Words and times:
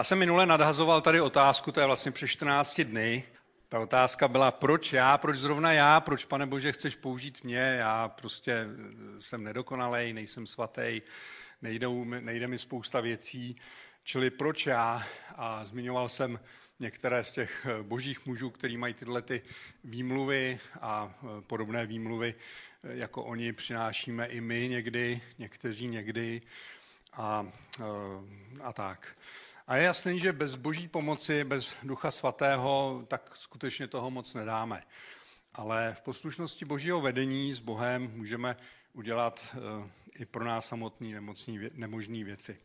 Já 0.00 0.04
jsem 0.04 0.18
minule 0.18 0.46
nadhazoval 0.46 1.00
tady 1.00 1.20
otázku, 1.20 1.72
to 1.72 1.80
je 1.80 1.86
vlastně 1.86 2.12
přes 2.12 2.30
14 2.30 2.80
dny. 2.80 3.24
Ta 3.68 3.80
otázka 3.80 4.28
byla, 4.28 4.50
proč 4.50 4.92
já, 4.92 5.18
proč 5.18 5.38
zrovna 5.38 5.72
já, 5.72 6.00
proč, 6.00 6.24
pane 6.24 6.46
Bože, 6.46 6.72
chceš 6.72 6.94
použít 6.94 7.44
mě, 7.44 7.58
já 7.58 8.08
prostě 8.08 8.52
eh, 8.52 8.66
jsem 9.18 9.44
nedokonalej, 9.44 10.12
nejsem 10.12 10.46
svatý, 10.46 11.02
nejde, 11.62 11.88
nejde 12.04 12.48
mi 12.48 12.58
spousta 12.58 13.00
věcí, 13.00 13.56
čili 14.02 14.30
proč 14.30 14.66
já? 14.66 15.02
A 15.36 15.64
zmiňoval 15.64 16.08
jsem 16.08 16.40
některé 16.78 17.24
z 17.24 17.32
těch 17.32 17.66
eh, 17.66 17.82
božích 17.82 18.26
mužů, 18.26 18.50
kteří 18.50 18.76
mají 18.76 18.94
tyhle 18.94 19.22
ty 19.22 19.42
výmluvy 19.84 20.58
a 20.80 21.14
eh, 21.14 21.26
podobné 21.40 21.86
výmluvy, 21.86 22.34
jako 22.82 23.24
oni 23.24 23.52
přinášíme 23.52 24.26
i 24.26 24.40
my 24.40 24.68
někdy, 24.68 25.20
někteří 25.38 25.86
někdy 25.86 26.42
a, 27.12 27.46
a 28.62 28.72
tak. 28.72 29.16
A 29.70 29.76
je 29.76 29.82
jasný, 29.82 30.18
že 30.18 30.32
bez 30.32 30.56
boží 30.56 30.88
pomoci, 30.88 31.44
bez 31.44 31.72
ducha 31.82 32.10
svatého, 32.10 33.04
tak 33.08 33.36
skutečně 33.36 33.88
toho 33.88 34.10
moc 34.10 34.34
nedáme. 34.34 34.82
Ale 35.54 35.94
v 35.94 36.00
poslušnosti 36.00 36.64
božího 36.64 37.00
vedení 37.00 37.54
s 37.54 37.60
Bohem 37.60 38.10
můžeme 38.14 38.56
udělat 38.92 39.56
eh, 39.56 39.90
i 40.18 40.24
pro 40.24 40.44
nás 40.44 40.66
samotný 40.66 41.12
nemocný, 41.12 41.60
nemožný 41.74 42.24
věci. 42.24 42.58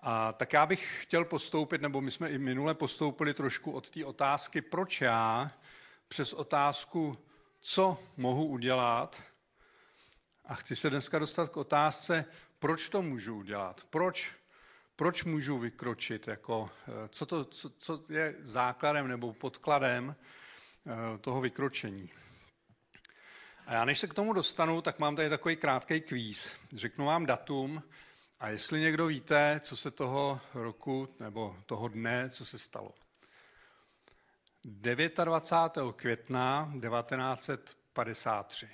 A 0.00 0.32
tak 0.32 0.52
já 0.52 0.66
bych 0.66 1.02
chtěl 1.02 1.24
postoupit, 1.24 1.82
nebo 1.82 2.00
my 2.00 2.10
jsme 2.10 2.30
i 2.30 2.38
minule 2.38 2.74
postoupili 2.74 3.34
trošku 3.34 3.72
od 3.72 3.90
té 3.90 4.04
otázky, 4.04 4.60
proč 4.60 5.00
já, 5.00 5.52
přes 6.08 6.32
otázku, 6.32 7.18
co 7.60 7.98
mohu 8.16 8.46
udělat, 8.46 9.22
a 10.44 10.54
chci 10.54 10.76
se 10.76 10.90
dneska 10.90 11.18
dostat 11.18 11.48
k 11.48 11.56
otázce, 11.56 12.24
proč 12.58 12.88
to 12.88 13.02
můžu 13.02 13.36
udělat, 13.36 13.86
proč 13.90 14.39
proč 15.00 15.24
můžu 15.24 15.58
vykročit, 15.58 16.28
jako, 16.28 16.70
eh, 16.88 17.08
co, 17.08 17.26
to, 17.26 17.44
co, 17.44 17.70
co 17.70 18.02
je 18.08 18.34
základem 18.40 19.08
nebo 19.08 19.32
podkladem 19.32 20.16
eh, 20.86 21.18
toho 21.18 21.40
vykročení. 21.40 22.10
A 23.66 23.72
já 23.74 23.84
než 23.84 23.98
se 23.98 24.06
k 24.06 24.14
tomu 24.14 24.32
dostanu, 24.32 24.82
tak 24.82 24.98
mám 24.98 25.16
tady 25.16 25.30
takový 25.30 25.56
krátký 25.56 26.00
kvíz. 26.00 26.52
Řeknu 26.72 27.04
vám 27.04 27.26
datum 27.26 27.82
a 28.40 28.48
jestli 28.48 28.80
někdo 28.80 29.06
víte, 29.06 29.60
co 29.64 29.76
se 29.76 29.90
toho 29.90 30.40
roku 30.54 31.08
nebo 31.20 31.56
toho 31.66 31.88
dne, 31.88 32.30
co 32.30 32.44
se 32.44 32.58
stalo. 32.58 32.90
29. 34.64 35.92
května 35.96 36.72
1953. 36.80 38.68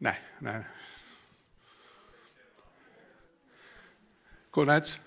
Ne, 0.00 0.18
ne, 0.40 0.66
Konec? 4.56 5.00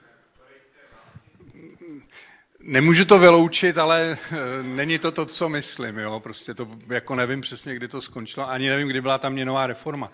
Nemůžu 2.59 3.05
to 3.05 3.19
vyloučit, 3.19 3.77
ale 3.77 4.17
eh, 4.31 4.63
není 4.63 4.99
to 4.99 5.11
to, 5.11 5.25
co 5.25 5.49
myslím. 5.49 5.97
Jo? 5.97 6.19
Prostě 6.19 6.53
to, 6.53 6.67
jako 6.87 7.15
nevím 7.15 7.41
přesně, 7.41 7.75
kdy 7.75 7.87
to 7.87 8.01
skončilo, 8.01 8.49
ani 8.49 8.69
nevím, 8.69 8.87
kdy 8.87 9.01
byla 9.01 9.17
ta 9.17 9.29
měnová 9.29 9.67
reforma. 9.67 10.11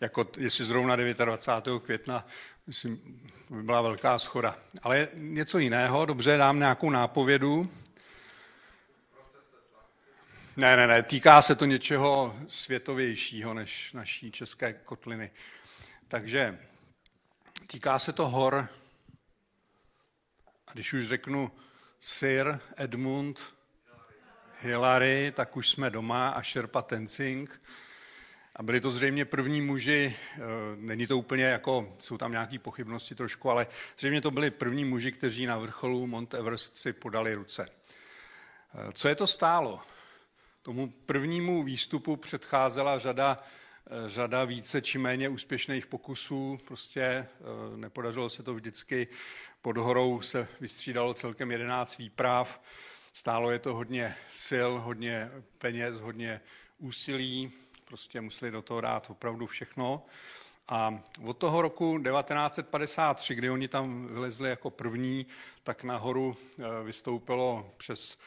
Jako, 0.00 0.26
jestli 0.36 0.64
zrovna 0.64 0.96
29. 0.96 1.82
května, 1.82 2.26
myslím, 2.66 3.20
by 3.50 3.62
byla 3.62 3.82
velká 3.82 4.18
schoda. 4.18 4.56
Ale 4.82 5.08
něco 5.14 5.58
jiného, 5.58 6.06
dobře, 6.06 6.36
dám 6.36 6.58
nějakou 6.58 6.90
nápovědu. 6.90 7.70
Ne, 10.56 10.76
ne, 10.76 10.86
ne, 10.86 11.02
týká 11.02 11.42
se 11.42 11.54
to 11.54 11.64
něčeho 11.64 12.36
světovějšího 12.48 13.54
než 13.54 13.92
naší 13.92 14.30
české 14.30 14.72
kotliny. 14.72 15.30
Takže 16.08 16.58
týká 17.70 17.98
se 17.98 18.12
to 18.12 18.28
hor, 18.28 18.68
a 20.66 20.72
když 20.72 20.92
už 20.92 21.08
řeknu 21.08 21.50
Sir 22.00 22.60
Edmund 22.76 23.40
Hillary, 24.60 25.32
tak 25.36 25.56
už 25.56 25.70
jsme 25.70 25.90
doma 25.90 26.28
a 26.28 26.42
Sherpa 26.42 26.82
Tenzing. 26.82 27.60
A 28.56 28.62
byli 28.62 28.80
to 28.80 28.90
zřejmě 28.90 29.24
první 29.24 29.60
muži, 29.60 30.16
eh, 30.34 30.40
není 30.76 31.06
to 31.06 31.18
úplně 31.18 31.44
jako, 31.44 31.96
jsou 31.98 32.18
tam 32.18 32.32
nějaké 32.32 32.58
pochybnosti 32.58 33.14
trošku, 33.14 33.50
ale 33.50 33.66
zřejmě 33.98 34.20
to 34.20 34.30
byli 34.30 34.50
první 34.50 34.84
muži, 34.84 35.12
kteří 35.12 35.46
na 35.46 35.58
vrcholu 35.58 36.06
Mount 36.06 36.34
Everest 36.34 36.76
si 36.76 36.92
podali 36.92 37.34
ruce. 37.34 37.68
Eh, 37.68 38.92
co 38.92 39.08
je 39.08 39.14
to 39.14 39.26
stálo? 39.26 39.82
Tomu 40.62 40.90
prvnímu 40.90 41.62
výstupu 41.62 42.16
předcházela 42.16 42.98
řada 42.98 43.38
řada 44.06 44.44
více 44.44 44.82
či 44.82 44.98
méně 44.98 45.28
úspěšných 45.28 45.86
pokusů. 45.86 46.58
Prostě 46.66 47.02
eh, 47.02 47.26
nepodařilo 47.76 48.28
se 48.28 48.42
to 48.42 48.54
vždycky. 48.54 49.08
Pod 49.62 49.76
horou 49.76 50.20
se 50.20 50.48
vystřídalo 50.60 51.14
celkem 51.14 51.50
11 51.50 51.98
výprav. 51.98 52.62
Stálo 53.12 53.50
je 53.50 53.58
to 53.58 53.74
hodně 53.74 54.16
sil, 54.46 54.70
hodně 54.78 55.30
peněz, 55.58 56.00
hodně 56.00 56.40
úsilí. 56.78 57.52
Prostě 57.84 58.20
museli 58.20 58.50
do 58.50 58.62
toho 58.62 58.80
dát 58.80 59.10
opravdu 59.10 59.46
všechno. 59.46 60.06
A 60.68 61.02
od 61.24 61.38
toho 61.38 61.62
roku 61.62 61.98
1953, 61.98 63.34
kdy 63.34 63.50
oni 63.50 63.68
tam 63.68 64.06
vylezli 64.06 64.50
jako 64.50 64.70
první, 64.70 65.26
tak 65.62 65.84
nahoru 65.84 66.36
eh, 66.36 66.84
vystoupilo 66.84 67.74
přes 67.76 68.18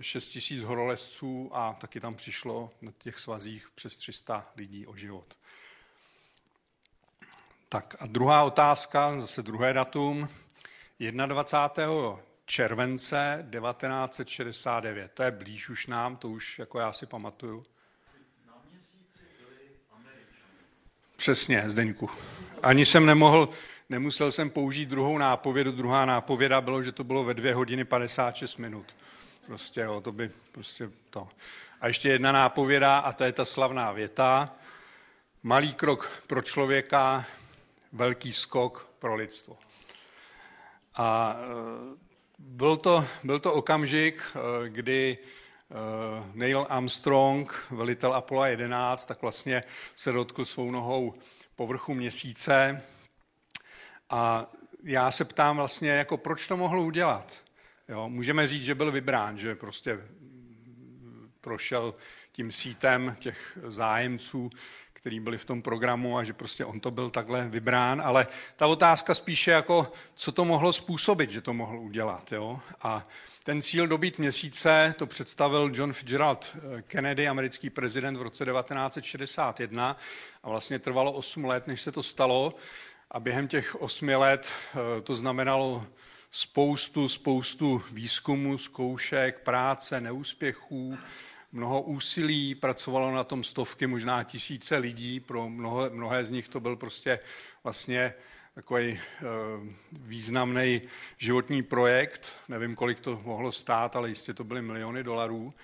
6 0.00 0.28
tisíc 0.28 0.62
horolezců 0.62 1.50
a 1.52 1.72
taky 1.80 2.00
tam 2.00 2.14
přišlo 2.14 2.70
na 2.80 2.92
těch 2.98 3.18
svazích 3.18 3.68
přes 3.74 3.96
300 3.96 4.52
lidí 4.56 4.86
o 4.86 4.96
život. 4.96 5.36
Tak 7.68 7.96
a 8.00 8.06
druhá 8.06 8.42
otázka, 8.42 9.20
zase 9.20 9.42
druhé 9.42 9.72
datum, 9.72 10.28
21. 11.26 12.18
července 12.44 13.46
1969. 13.50 15.12
To 15.12 15.22
je 15.22 15.30
blíž 15.30 15.68
už 15.68 15.86
nám, 15.86 16.16
to 16.16 16.28
už 16.28 16.58
jako 16.58 16.78
já 16.78 16.92
si 16.92 17.06
pamatuju. 17.06 17.66
Přesně, 21.16 21.64
Zdeňku. 21.66 22.10
Ani 22.62 22.86
jsem 22.86 23.06
nemohl, 23.06 23.48
nemusel 23.88 24.32
jsem 24.32 24.50
použít 24.50 24.86
druhou 24.86 25.18
nápovědu. 25.18 25.72
Druhá 25.72 26.04
nápověda 26.04 26.60
bylo, 26.60 26.82
že 26.82 26.92
to 26.92 27.04
bylo 27.04 27.24
ve 27.24 27.34
2 27.34 27.54
hodiny 27.54 27.84
56 27.84 28.56
minut. 28.56 28.94
Prostě 29.48 29.80
jo, 29.80 30.00
to 30.00 30.12
by 30.12 30.30
prostě 30.52 30.90
to. 31.10 31.28
A 31.80 31.86
ještě 31.86 32.08
jedna 32.08 32.32
nápověda, 32.32 32.98
a 32.98 33.12
to 33.12 33.24
je 33.24 33.32
ta 33.32 33.44
slavná 33.44 33.92
věta. 33.92 34.54
Malý 35.42 35.74
krok 35.74 36.22
pro 36.26 36.42
člověka, 36.42 37.24
velký 37.92 38.32
skok 38.32 38.88
pro 38.98 39.14
lidstvo. 39.14 39.56
A 40.94 41.36
e, 41.36 41.44
byl 42.38 42.76
to, 42.76 43.04
byl 43.24 43.40
to 43.40 43.54
okamžik, 43.54 44.22
e, 44.34 44.68
kdy 44.68 45.18
e, 45.18 45.24
Neil 46.34 46.66
Armstrong, 46.68 47.66
velitel 47.70 48.14
Apollo 48.14 48.44
11, 48.44 49.06
tak 49.06 49.22
vlastně 49.22 49.64
se 49.94 50.12
dotkl 50.12 50.44
svou 50.44 50.70
nohou 50.70 51.14
povrchu 51.56 51.94
měsíce. 51.94 52.84
A 54.10 54.46
já 54.82 55.10
se 55.10 55.24
ptám 55.24 55.56
vlastně, 55.56 55.90
jako 55.90 56.16
proč 56.16 56.48
to 56.48 56.56
mohl 56.56 56.80
udělat? 56.80 57.47
Jo, 57.88 58.08
můžeme 58.08 58.46
říct, 58.46 58.64
že 58.64 58.74
byl 58.74 58.92
vybrán, 58.92 59.38
že 59.38 59.54
prostě 59.54 59.98
prošel 61.40 61.94
tím 62.32 62.52
sítem 62.52 63.16
těch 63.18 63.58
zájemců, 63.66 64.50
který 64.92 65.20
byli 65.20 65.38
v 65.38 65.44
tom 65.44 65.62
programu 65.62 66.18
a 66.18 66.24
že 66.24 66.32
prostě 66.32 66.64
on 66.64 66.80
to 66.80 66.90
byl 66.90 67.10
takhle 67.10 67.48
vybrán, 67.48 68.02
ale 68.04 68.26
ta 68.56 68.66
otázka 68.66 69.14
spíše 69.14 69.50
jako, 69.50 69.92
co 70.14 70.32
to 70.32 70.44
mohlo 70.44 70.72
způsobit, 70.72 71.30
že 71.30 71.40
to 71.40 71.52
mohl 71.52 71.78
udělat. 71.78 72.32
Jo? 72.32 72.60
A 72.82 73.08
ten 73.44 73.62
cíl 73.62 73.86
dobít 73.86 74.18
měsíce 74.18 74.94
to 74.98 75.06
představil 75.06 75.70
John 75.74 75.92
Fitzgerald 75.92 76.56
Kennedy, 76.86 77.28
americký 77.28 77.70
prezident 77.70 78.16
v 78.16 78.22
roce 78.22 78.44
1961 78.44 79.96
a 80.42 80.48
vlastně 80.48 80.78
trvalo 80.78 81.12
8 81.12 81.44
let, 81.44 81.66
než 81.66 81.82
se 81.82 81.92
to 81.92 82.02
stalo 82.02 82.54
a 83.10 83.20
během 83.20 83.48
těch 83.48 83.74
8 83.74 84.08
let 84.08 84.52
eh, 84.52 85.00
to 85.02 85.16
znamenalo 85.16 85.86
spoustu, 86.30 87.08
spoustu 87.08 87.82
výzkumů, 87.92 88.58
zkoušek, 88.58 89.40
práce, 89.40 90.00
neúspěchů, 90.00 90.98
mnoho 91.52 91.82
úsilí, 91.82 92.54
pracovalo 92.54 93.14
na 93.14 93.24
tom 93.24 93.44
stovky, 93.44 93.86
možná 93.86 94.22
tisíce 94.22 94.76
lidí, 94.76 95.20
pro 95.20 95.48
mnoho, 95.48 95.90
mnohé 95.90 96.24
z 96.24 96.30
nich 96.30 96.48
to 96.48 96.60
byl 96.60 96.76
prostě 96.76 97.18
vlastně 97.64 98.14
takový 98.54 98.84
e, 98.86 99.00
významný 99.92 100.82
životní 101.18 101.62
projekt. 101.62 102.32
Nevím, 102.48 102.74
kolik 102.74 103.00
to 103.00 103.20
mohlo 103.24 103.52
stát, 103.52 103.96
ale 103.96 104.08
jistě 104.08 104.34
to 104.34 104.44
byly 104.44 104.62
miliony 104.62 105.02
dolarů. 105.02 105.54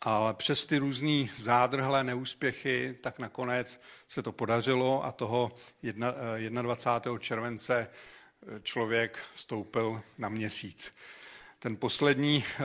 Ale 0.00 0.34
přes 0.34 0.66
ty 0.66 0.78
různé 0.78 1.26
zádrhlé 1.36 2.04
neúspěchy, 2.04 2.98
tak 3.00 3.18
nakonec 3.18 3.80
se 4.08 4.22
to 4.22 4.32
podařilo 4.32 5.04
a 5.04 5.12
toho 5.12 5.52
21. 5.82 7.18
července 7.18 7.88
člověk 8.62 9.18
vstoupil 9.34 10.02
na 10.18 10.28
měsíc. 10.28 10.92
ten 11.58 11.76
poslední, 11.76 12.44
eh, 12.44 12.62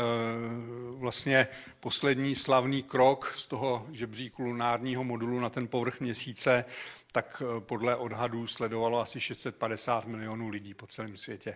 vlastně 0.96 1.48
poslední 1.80 2.36
slavný 2.36 2.84
krok 2.84 3.34
z 3.36 3.48
toho 3.48 3.88
žebříku 3.92 4.44
lunárního 4.44 5.04
modulu 5.04 5.40
na 5.40 5.50
ten 5.50 5.68
povrch 5.68 6.00
měsíce, 6.00 6.66
tak 7.12 7.44
eh, 7.46 7.62
podle 7.62 7.96
odhadů 7.96 8.48
sledovalo 8.48 9.00
asi 9.00 9.20
650 9.20 10.08
milionů 10.08 10.50
lidí 10.50 10.74
po 10.74 10.88
celém 10.88 11.18
světě. 11.18 11.56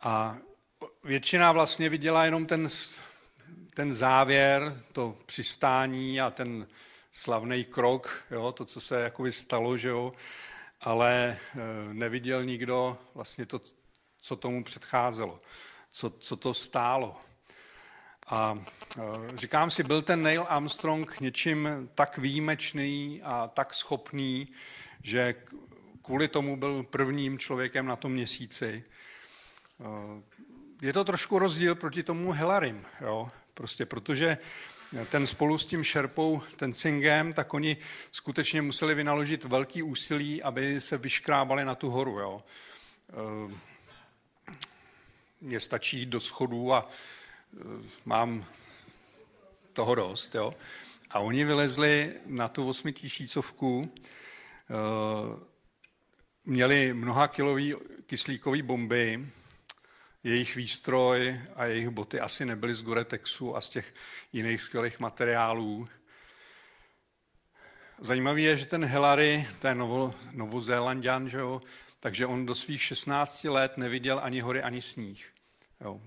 A 0.00 0.38
většina 1.04 1.52
vlastně 1.52 1.88
viděla 1.88 2.24
jenom 2.24 2.46
ten, 2.46 2.68
ten 3.74 3.92
závěr, 3.92 4.82
to 4.92 5.16
přistání 5.26 6.20
a 6.20 6.30
ten 6.30 6.66
slavný 7.12 7.64
krok, 7.64 8.24
jo, 8.30 8.52
to, 8.52 8.64
co 8.64 8.80
se 8.80 9.00
jakoby 9.00 9.32
stalo, 9.32 9.76
že 9.76 9.88
jo, 9.88 10.12
ale 10.84 11.36
eh, 11.38 11.60
neviděl 11.92 12.44
nikdo 12.44 12.98
vlastně 13.14 13.46
to, 13.46 13.60
co 14.20 14.36
tomu 14.36 14.64
předcházelo 14.64 15.38
co, 15.94 16.10
co 16.10 16.36
to 16.36 16.54
stálo. 16.54 17.16
A 18.26 18.58
e, 18.98 19.36
říkám 19.36 19.70
si, 19.70 19.82
byl 19.82 20.02
ten 20.02 20.22
Neil 20.22 20.46
Armstrong 20.48 21.20
něčím 21.20 21.68
tak 21.94 22.18
výjimečný 22.18 23.22
a 23.24 23.48
tak 23.48 23.74
schopný, 23.74 24.48
že 25.02 25.34
kvůli 26.02 26.28
tomu 26.28 26.56
byl 26.56 26.82
prvním 26.82 27.38
člověkem 27.38 27.86
na 27.86 27.96
tom 27.96 28.12
měsíci. 28.12 28.84
E, 29.80 30.86
je 30.86 30.92
to 30.92 31.04
trošku 31.04 31.38
rozdíl 31.38 31.74
proti 31.74 32.02
tomu 32.02 32.32
Hillarym, 32.32 32.84
jo? 33.00 33.28
Prostě 33.54 33.86
protože 33.86 34.38
ten 35.10 35.26
spolu 35.26 35.58
s 35.58 35.66
tím 35.66 35.84
šerpou, 35.84 36.42
ten 36.56 36.72
Singem, 36.72 37.32
tak 37.32 37.54
oni 37.54 37.76
skutečně 38.12 38.62
museli 38.62 38.94
vynaložit 38.94 39.44
velký 39.44 39.82
úsilí, 39.82 40.42
aby 40.42 40.80
se 40.80 40.98
vyškrábali 40.98 41.64
na 41.64 41.74
tu 41.74 41.90
horu. 41.90 42.18
Jo? 42.18 42.42
E, 43.10 43.54
mě 45.40 45.60
stačí 45.60 45.98
jít 45.98 46.08
do 46.08 46.20
schodů 46.20 46.72
a 46.72 46.88
e, 46.88 47.58
mám 48.04 48.44
toho 49.72 49.94
dost. 49.94 50.34
Jo? 50.34 50.52
A 51.10 51.18
oni 51.18 51.44
vylezli 51.44 52.12
na 52.26 52.48
tu 52.48 52.68
osmitisícovku, 52.68 53.90
e, 53.90 54.74
měli 56.44 56.94
mnoha 56.94 57.28
kilový 57.28 57.74
kyslíkový 58.06 58.62
bomby, 58.62 59.26
jejich 60.24 60.56
výstroj 60.56 61.40
a 61.56 61.64
jejich 61.64 61.88
boty 61.88 62.20
asi 62.20 62.46
nebyly 62.46 62.74
z 62.74 62.82
Goretexu 62.82 63.56
a 63.56 63.60
z 63.60 63.68
těch 63.68 63.94
jiných 64.32 64.62
skvělých 64.62 65.00
materiálů. 65.00 65.88
Zajímavé 68.00 68.40
je, 68.40 68.56
že 68.56 68.66
ten 68.66 68.84
Hillary, 68.84 69.48
ten 69.58 69.78
novo, 69.78 70.14
novozélandian, 70.32 71.28
že 71.28 71.38
jo, 71.38 71.62
takže 72.00 72.26
on 72.26 72.46
do 72.46 72.54
svých 72.54 72.82
16 72.82 73.44
let 73.44 73.76
neviděl 73.76 74.20
ani 74.22 74.40
hory, 74.40 74.62
ani 74.62 74.82
sníh. 74.82 75.32
Jo. 75.80 76.00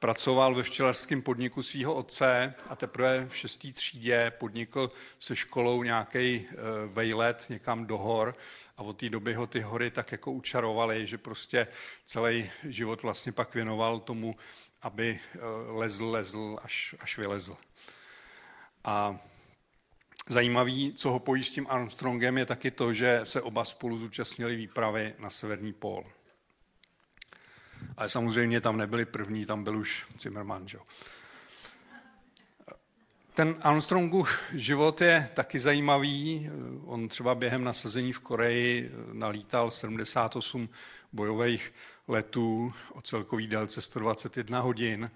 Pracoval 0.00 0.54
ve 0.54 0.62
včelařském 0.62 1.22
podniku 1.22 1.62
svého 1.62 1.94
otce 1.94 2.54
a 2.68 2.76
teprve 2.76 3.26
v 3.28 3.36
šestý 3.36 3.72
třídě 3.72 4.32
podnikl 4.38 4.92
se 5.18 5.36
školou 5.36 5.82
nějaký 5.82 6.18
e, 6.18 6.46
vejlet 6.86 7.46
někam 7.48 7.86
do 7.86 7.98
hor 7.98 8.36
a 8.76 8.82
od 8.82 8.96
té 8.96 9.08
doby 9.08 9.34
ho 9.34 9.46
ty 9.46 9.60
hory 9.60 9.90
tak 9.90 10.12
jako 10.12 10.32
učarovaly, 10.32 11.06
že 11.06 11.18
prostě 11.18 11.66
celý 12.04 12.50
život 12.64 13.02
vlastně 13.02 13.32
pak 13.32 13.54
věnoval 13.54 14.00
tomu, 14.00 14.36
aby 14.82 15.20
e, 15.34 15.38
lezl, 15.70 16.10
lezl, 16.10 16.58
až, 16.62 16.94
až 17.00 17.18
vylezl. 17.18 17.56
A 18.84 19.18
Zajímavý, 20.30 20.92
co 20.92 21.10
ho 21.10 21.18
pojí 21.18 21.44
s 21.44 21.52
tím 21.52 21.66
Armstrongem, 21.70 22.38
je 22.38 22.46
taky 22.46 22.70
to, 22.70 22.92
že 22.92 23.20
se 23.24 23.42
oba 23.42 23.64
spolu 23.64 23.98
zúčastnili 23.98 24.56
výpravy 24.56 25.14
na 25.18 25.30
severní 25.30 25.72
pól. 25.72 26.04
Ale 27.96 28.08
samozřejmě 28.08 28.60
tam 28.60 28.76
nebyli 28.76 29.04
první, 29.04 29.46
tam 29.46 29.64
byl 29.64 29.76
už 29.76 30.06
Zimmermann. 30.20 30.68
Že? 30.68 30.78
Ten 33.34 33.56
Armstrongův 33.60 34.38
život 34.52 35.00
je 35.00 35.28
taky 35.34 35.60
zajímavý. 35.60 36.50
On 36.84 37.08
třeba 37.08 37.34
během 37.34 37.64
nasazení 37.64 38.12
v 38.12 38.20
Koreji 38.20 38.90
nalítal 39.12 39.70
78 39.70 40.68
bojových 41.12 41.72
letů 42.08 42.72
o 42.92 43.02
celkový 43.02 43.46
délce 43.46 43.82
121 43.82 44.60
hodin. 44.60 45.10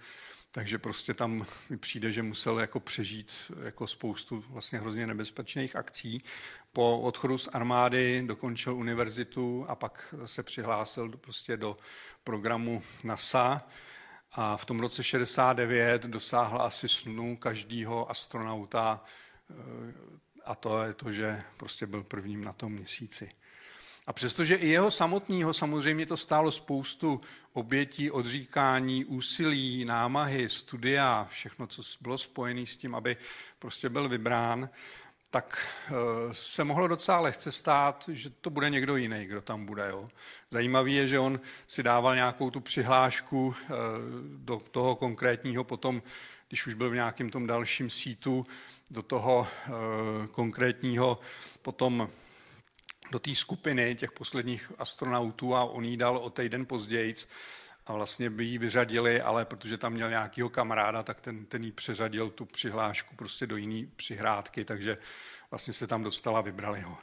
Takže 0.54 0.78
prostě 0.78 1.14
tam 1.14 1.46
mi 1.70 1.76
přijde, 1.76 2.12
že 2.12 2.22
musel 2.22 2.60
jako 2.60 2.80
přežít 2.80 3.32
jako 3.64 3.86
spoustu 3.86 4.44
vlastně 4.48 4.78
hrozně 4.78 5.06
nebezpečných 5.06 5.76
akcí. 5.76 6.24
Po 6.72 7.00
odchodu 7.00 7.38
z 7.38 7.48
armády 7.52 8.22
dokončil 8.26 8.74
univerzitu 8.74 9.66
a 9.68 9.74
pak 9.74 10.14
se 10.24 10.42
přihlásil 10.42 11.08
prostě 11.08 11.56
do 11.56 11.76
programu 12.24 12.82
NASA 13.04 13.62
a 14.32 14.56
v 14.56 14.64
tom 14.64 14.80
roce 14.80 15.02
69 15.02 16.02
dosáhl 16.02 16.62
asi 16.62 16.88
snu 16.88 17.36
každého 17.36 18.10
astronauta 18.10 19.04
eh, 19.50 19.54
a 20.44 20.54
to 20.54 20.82
je 20.82 20.94
to, 20.94 21.12
že 21.12 21.42
prostě 21.56 21.86
byl 21.86 22.02
prvním 22.02 22.44
na 22.44 22.52
tom 22.52 22.72
měsíci. 22.72 23.30
A 24.06 24.12
přestože 24.12 24.54
i 24.54 24.68
jeho 24.68 24.90
samotného 24.90 25.52
samozřejmě 25.52 26.06
to 26.06 26.16
stálo 26.16 26.52
spoustu 26.52 27.20
obětí, 27.52 28.10
odříkání, 28.10 29.04
úsilí, 29.04 29.84
námahy, 29.84 30.48
studia, 30.48 31.26
všechno, 31.30 31.66
co 31.66 31.82
bylo 32.00 32.18
spojené 32.18 32.66
s 32.66 32.76
tím, 32.76 32.94
aby 32.94 33.16
prostě 33.58 33.88
byl 33.88 34.08
vybrán, 34.08 34.68
tak 35.30 35.68
eh, 35.88 35.92
se 36.32 36.64
mohlo 36.64 36.88
docela 36.88 37.20
lehce 37.20 37.52
stát, 37.52 38.04
že 38.12 38.30
to 38.30 38.50
bude 38.50 38.70
někdo 38.70 38.96
jiný, 38.96 39.24
kdo 39.24 39.40
tam 39.40 39.66
bude. 39.66 39.86
Jo. 39.90 40.08
Zajímavý 40.50 40.94
je, 40.94 41.08
že 41.08 41.18
on 41.18 41.40
si 41.66 41.82
dával 41.82 42.14
nějakou 42.14 42.50
tu 42.50 42.60
přihlášku 42.60 43.54
eh, 43.54 43.68
do 44.36 44.60
toho 44.70 44.96
konkrétního 44.96 45.64
potom, 45.64 46.02
když 46.48 46.66
už 46.66 46.74
byl 46.74 46.90
v 46.90 46.94
nějakém 46.94 47.30
tom 47.30 47.46
dalším 47.46 47.90
sítu, 47.90 48.46
do 48.90 49.02
toho 49.02 49.46
eh, 49.66 49.70
konkrétního 50.26 51.18
potom 51.62 52.08
do 53.12 53.18
té 53.18 53.34
skupiny 53.34 53.94
těch 53.94 54.12
posledních 54.12 54.72
astronautů 54.78 55.54
a 55.54 55.64
on 55.64 55.84
jí 55.84 55.96
dal 55.96 56.16
o 56.16 56.30
týden 56.30 56.66
později 56.66 57.14
a 57.86 57.92
vlastně 57.92 58.30
by 58.30 58.44
ji 58.44 58.58
vyřadili, 58.58 59.20
ale 59.20 59.44
protože 59.44 59.78
tam 59.78 59.92
měl 59.92 60.10
nějakého 60.10 60.48
kamaráda, 60.48 61.02
tak 61.02 61.20
ten, 61.20 61.46
ten 61.46 61.64
jí 61.64 61.72
přeřadil 61.72 62.30
tu 62.30 62.44
přihlášku 62.44 63.16
prostě 63.16 63.46
do 63.46 63.56
jiné 63.56 63.88
přihrádky, 63.96 64.64
takže 64.64 64.96
vlastně 65.50 65.72
se 65.72 65.86
tam 65.86 66.02
dostala, 66.02 66.40
vybrali 66.40 66.80
ho. 66.80 66.98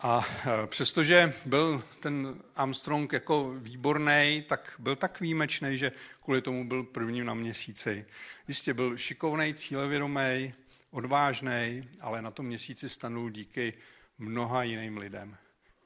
A 0.00 0.24
e, 0.64 0.66
přestože 0.66 1.32
byl 1.46 1.84
ten 2.00 2.42
Armstrong 2.56 3.12
jako 3.12 3.54
výborný, 3.54 4.44
tak 4.48 4.74
byl 4.78 4.96
tak 4.96 5.20
výjimečný, 5.20 5.78
že 5.78 5.92
kvůli 6.24 6.42
tomu 6.42 6.68
byl 6.68 6.82
prvním 6.82 7.26
na 7.26 7.34
měsíci. 7.34 8.06
Jistě 8.48 8.74
byl 8.74 8.96
šikovný, 8.96 9.54
cílevědomý, 9.54 10.54
odvážný, 10.90 11.88
ale 12.00 12.22
na 12.22 12.30
tom 12.30 12.46
měsíci 12.46 12.88
stanul 12.88 13.30
díky 13.30 13.74
mnoha 14.22 14.62
jiným 14.62 14.98
lidem. 14.98 15.36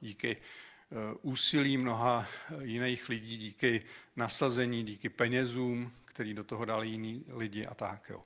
Díky 0.00 0.36
eh, 0.36 0.96
úsilí 1.22 1.76
mnoha 1.76 2.26
eh, 2.26 2.64
jiných 2.64 3.08
lidí, 3.08 3.36
díky 3.36 3.82
nasazení, 4.16 4.84
díky 4.84 5.08
penězům, 5.08 5.92
který 6.04 6.34
do 6.34 6.44
toho 6.44 6.64
dali 6.64 6.88
jiní 6.88 7.24
lidi 7.28 7.64
a 7.64 7.74
tak. 7.74 8.10
Jo. 8.10 8.22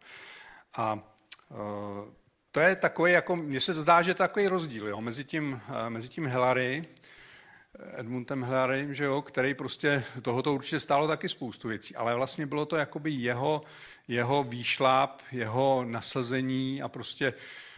A 0.74 0.98
eh, 1.50 1.54
to 2.52 2.60
je 2.60 2.76
takový, 2.76 3.12
jako, 3.12 3.36
mně 3.36 3.60
se 3.60 3.74
zdá, 3.74 4.02
že 4.02 4.10
je 4.10 4.14
takový 4.14 4.46
rozdíl 4.46 4.88
jo, 4.88 5.00
mezi 5.00 5.24
tím, 5.24 5.60
mezi 5.88 6.08
tím 6.08 6.26
Hillary, 6.26 6.84
Edmundem 7.96 8.44
Hillary, 8.44 8.88
že 8.90 9.04
jo, 9.04 9.22
který 9.22 9.54
prostě 9.54 10.04
tohoto 10.22 10.54
určitě 10.54 10.80
stálo 10.80 11.08
taky 11.08 11.28
spoustu 11.28 11.68
věcí, 11.68 11.96
ale 11.96 12.14
vlastně 12.14 12.46
bylo 12.46 12.66
to 12.66 12.76
jakoby 12.76 13.10
jeho, 13.10 13.62
jeho 14.08 14.44
výšláp, 14.44 15.22
jeho 15.32 15.84
nasazení 15.84 16.82
a 16.82 16.88
prostě 16.88 17.32
Eh, 17.32 17.69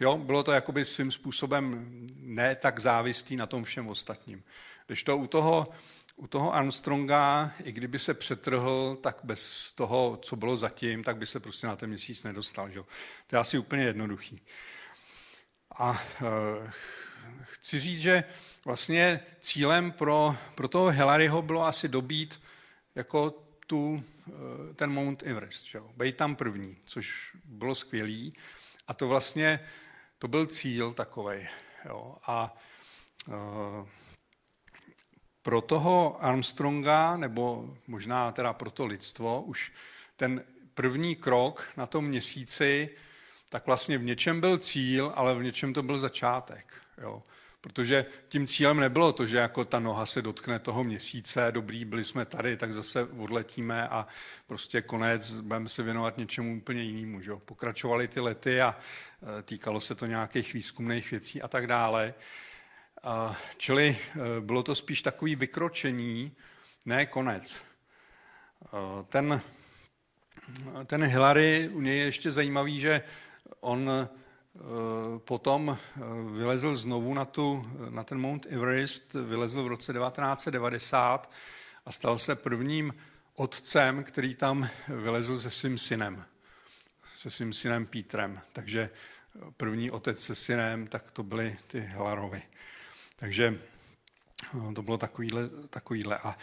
jo, 0.00 0.18
bylo 0.18 0.42
to 0.42 0.52
jakoby 0.52 0.84
svým 0.84 1.10
způsobem 1.10 1.86
ne 2.16 2.56
tak 2.56 2.78
závislý 2.78 3.36
na 3.36 3.46
tom 3.46 3.64
všem 3.64 3.88
ostatním. 3.88 4.44
Když 4.86 5.04
to 5.04 5.16
u 5.16 5.26
toho, 5.26 5.68
u 6.16 6.26
toho 6.26 6.54
Armstronga, 6.54 7.52
i 7.64 7.72
kdyby 7.72 7.98
se 7.98 8.14
přetrhl, 8.14 8.98
tak 9.00 9.20
bez 9.22 9.72
toho, 9.72 10.18
co 10.22 10.36
bylo 10.36 10.56
zatím, 10.56 11.04
tak 11.04 11.16
by 11.16 11.26
se 11.26 11.40
prostě 11.40 11.66
na 11.66 11.76
ten 11.76 11.88
měsíc 11.88 12.22
nedostal. 12.22 12.70
Že? 12.70 12.80
To 13.26 13.36
je 13.36 13.40
asi 13.40 13.58
úplně 13.58 13.82
jednoduchý. 13.82 14.42
A 15.78 16.02
e, 16.22 16.70
chci 17.42 17.80
říct, 17.80 18.00
že 18.00 18.24
vlastně 18.64 19.20
cílem 19.40 19.92
pro, 19.92 20.36
pro 20.54 20.68
toho 20.68 20.90
Hillaryho 20.90 21.42
bylo 21.42 21.66
asi 21.66 21.88
dobít 21.88 22.40
jako 22.94 23.30
tu, 23.66 24.02
eh, 24.28 24.74
ten 24.74 24.90
Mount 24.90 25.22
Everest, 25.22 25.66
že? 25.66 25.80
Bejt 25.96 26.16
tam 26.16 26.36
první, 26.36 26.76
což 26.84 27.36
bylo 27.44 27.74
skvělý. 27.74 28.32
A 28.88 28.94
to 28.94 29.08
vlastně, 29.08 29.60
to 30.18 30.28
byl 30.28 30.46
cíl 30.46 30.92
takový. 30.92 31.48
A 32.26 32.56
uh, 33.26 33.88
pro 35.42 35.60
toho 35.60 36.24
Armstronga, 36.24 37.16
nebo 37.16 37.74
možná 37.86 38.32
teda 38.32 38.52
pro 38.52 38.70
to 38.70 38.86
lidstvo, 38.86 39.42
už 39.42 39.72
ten 40.16 40.44
první 40.74 41.16
krok 41.16 41.68
na 41.76 41.86
tom 41.86 42.04
měsíci, 42.04 42.96
tak 43.48 43.66
vlastně 43.66 43.98
v 43.98 44.04
něčem 44.04 44.40
byl 44.40 44.58
cíl, 44.58 45.12
ale 45.14 45.34
v 45.34 45.42
něčem 45.42 45.74
to 45.74 45.82
byl 45.82 45.98
začátek. 45.98 46.82
Jo. 46.98 47.22
Protože 47.64 48.06
tím 48.28 48.46
cílem 48.46 48.80
nebylo 48.80 49.12
to, 49.12 49.26
že 49.26 49.36
jako 49.36 49.64
ta 49.64 49.78
noha 49.78 50.06
se 50.06 50.22
dotkne 50.22 50.58
toho 50.58 50.84
měsíce, 50.84 51.46
dobrý, 51.50 51.84
byli 51.84 52.04
jsme 52.04 52.24
tady, 52.24 52.56
tak 52.56 52.72
zase 52.72 53.04
odletíme 53.04 53.88
a 53.88 54.06
prostě 54.46 54.82
konec, 54.82 55.40
budeme 55.40 55.68
se 55.68 55.82
věnovat 55.82 56.18
něčemu 56.18 56.56
úplně 56.56 56.82
jinému. 56.82 57.20
Že? 57.20 57.32
Pokračovaly 57.44 58.08
ty 58.08 58.20
lety 58.20 58.60
a 58.60 58.76
e, 59.38 59.42
týkalo 59.42 59.80
se 59.80 59.94
to 59.94 60.06
nějakých 60.06 60.54
výzkumných 60.54 61.10
věcí 61.10 61.42
a 61.42 61.48
tak 61.48 61.66
dále. 61.66 62.14
Čili 63.56 63.96
e, 63.96 64.40
bylo 64.40 64.62
to 64.62 64.74
spíš 64.74 65.02
takový 65.02 65.36
vykročení, 65.36 66.32
ne 66.86 67.06
konec. 67.06 67.56
E, 67.56 67.60
ten, 69.08 69.40
ten 70.86 71.04
Hillary, 71.04 71.70
u 71.72 71.80
něj 71.80 71.98
je 71.98 72.04
ještě 72.04 72.30
zajímavý, 72.30 72.80
že 72.80 73.02
on 73.60 73.90
potom 75.18 75.78
eh, 75.78 76.00
vylezl 76.38 76.76
znovu 76.76 77.14
na, 77.14 77.24
tu, 77.24 77.70
na 77.90 78.04
ten 78.04 78.18
Mount 78.18 78.46
Everest, 78.46 79.14
vylezl 79.14 79.62
v 79.62 79.66
roce 79.66 79.92
1990 79.92 81.32
a 81.86 81.92
stal 81.92 82.18
se 82.18 82.34
prvním 82.34 82.94
otcem, 83.34 84.04
který 84.04 84.34
tam 84.34 84.68
vylezl 84.88 85.38
se 85.38 85.50
svým 85.50 85.78
synem, 85.78 86.24
se 87.18 87.30
svým 87.30 87.52
synem 87.52 87.86
Pítrem. 87.86 88.40
Takže 88.52 88.90
první 89.56 89.90
otec 89.90 90.20
se 90.20 90.34
synem, 90.34 90.86
tak 90.86 91.10
to 91.10 91.22
byly 91.22 91.56
ty 91.66 91.80
Helarovi. 91.80 92.42
Takže 93.16 93.58
eh, 94.44 94.74
to 94.74 94.82
bylo 94.82 94.98
takovýhle. 94.98 95.48
takovýhle. 95.70 96.18
A 96.18 96.38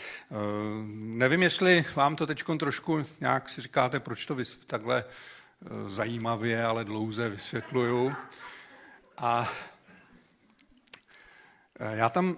nevím, 0.95 1.43
jestli 1.43 1.85
vám 1.95 2.15
to 2.15 2.27
teď 2.27 2.43
trošku 2.59 3.05
nějak 3.19 3.49
si 3.49 3.61
říkáte, 3.61 3.99
proč 3.99 4.25
to 4.25 4.37
takhle 4.65 5.03
zajímavě, 5.87 6.65
ale 6.65 6.85
dlouze 6.85 7.29
vysvětluju. 7.29 8.15
A 9.17 9.49
e, 11.79 11.97
já 11.97 12.09
tam 12.09 12.37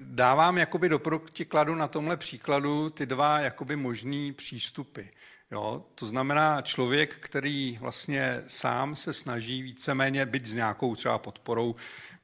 dávám 0.00 0.58
jakoby 0.58 0.88
do 0.88 0.98
protikladu 0.98 1.74
na 1.74 1.88
tomhle 1.88 2.16
příkladu 2.16 2.90
ty 2.90 3.06
dva 3.06 3.40
jakoby 3.40 3.76
možný 3.76 4.32
přístupy. 4.32 5.02
Jo? 5.50 5.84
To 5.94 6.06
znamená 6.06 6.62
člověk, 6.62 7.14
který 7.14 7.78
vlastně 7.80 8.42
sám 8.46 8.96
se 8.96 9.12
snaží 9.12 9.62
víceméně 9.62 10.26
být 10.26 10.46
s 10.46 10.54
nějakou 10.54 10.94
třeba 10.94 11.18
podporou, 11.18 11.74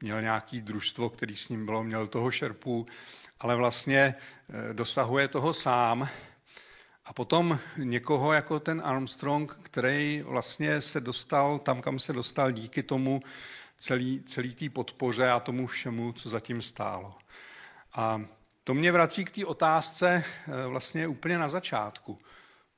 měl 0.01 0.23
nějaký 0.23 0.61
družstvo, 0.61 1.11
který 1.11 1.37
s 1.37 1.49
ním 1.49 1.67
bylo, 1.67 1.85
měl 1.85 2.07
toho 2.07 2.31
šerpu, 2.31 2.87
ale 3.41 3.57
vlastně 3.57 4.15
e, 4.71 4.75
dosahuje 4.75 5.29
toho 5.29 5.55
sám, 5.55 6.09
a 7.07 7.13
potom 7.13 7.59
někoho 7.77 8.33
jako 8.33 8.61
ten 8.61 8.83
Armstrong, 8.85 9.59
který 9.63 10.23
vlastně 10.27 10.81
se 10.81 11.01
dostal 11.01 11.59
tam, 11.59 11.83
kam 11.83 11.99
se 11.99 12.13
dostal 12.13 12.51
díky 12.51 12.83
tomu 12.83 13.23
celý, 13.79 14.23
celý 14.27 14.55
té 14.55 14.71
podpoře 14.71 15.31
a 15.31 15.41
tomu 15.41 15.67
všemu, 15.67 16.13
co 16.13 16.29
zatím 16.29 16.63
stálo. 16.63 17.15
A 17.93 18.23
to 18.65 18.75
mě 18.75 18.93
vrací 18.93 19.25
k 19.25 19.31
té 19.31 19.47
otázce 19.47 20.25
eh, 20.25 20.67
vlastně 20.67 21.09
úplně 21.09 21.39
na 21.39 21.49
začátku. 21.49 22.19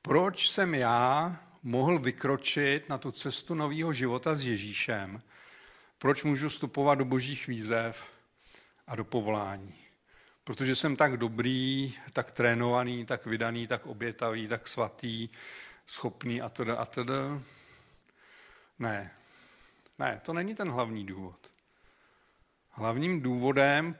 Proč 0.01 0.49
jsem 0.49 0.75
já 0.75 1.35
mohl 1.63 1.99
vykročit 1.99 2.89
na 2.89 2.97
tu 2.97 3.11
cestu 3.11 3.53
nového 3.53 3.93
života 3.93 4.35
s 4.35 4.45
Ježíšem? 4.45 5.21
Proč 5.97 6.23
můžu 6.23 6.49
vstupovat 6.49 6.95
do 6.95 7.05
božích 7.05 7.47
výzev 7.47 8.11
a 8.87 8.95
do 8.95 9.03
povolání? 9.03 9.78
Protože 10.49 10.75
jsem 10.75 10.95
tak 10.95 11.17
dobrý, 11.17 11.93
tak 12.13 12.31
trénovaný, 12.31 13.05
tak 13.05 13.25
vydaný, 13.25 13.67
tak 13.67 13.85
obětavý, 13.85 14.47
tak 14.47 14.67
svatý, 14.67 15.29
schopný 15.87 16.41
a 16.41 16.49
teda 16.49 16.75
a 16.75 16.85
teda. 16.85 17.41
Ne, 18.79 19.11
ne, 19.99 20.21
to 20.25 20.33
není 20.33 20.55
ten 20.55 20.69
hlavní 20.69 21.05
důvod. 21.05 21.51
Hlavním 22.69 23.21
důvodem, 23.21 23.95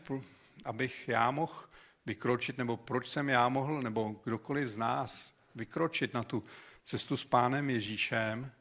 abych 0.65 1.07
já 1.07 1.31
mohl 1.31 1.65
vykročit, 2.05 2.57
nebo 2.57 2.77
proč 2.77 3.09
jsem 3.09 3.29
já 3.29 3.49
mohl, 3.49 3.81
nebo 3.81 4.15
kdokoliv 4.23 4.67
z 4.67 4.77
nás 4.77 5.33
vykročit 5.55 6.13
na 6.13 6.23
tu 6.23 6.43
cestu 6.83 7.17
s 7.17 7.25
Pánem 7.25 7.69
Ježíšem, 7.69 8.51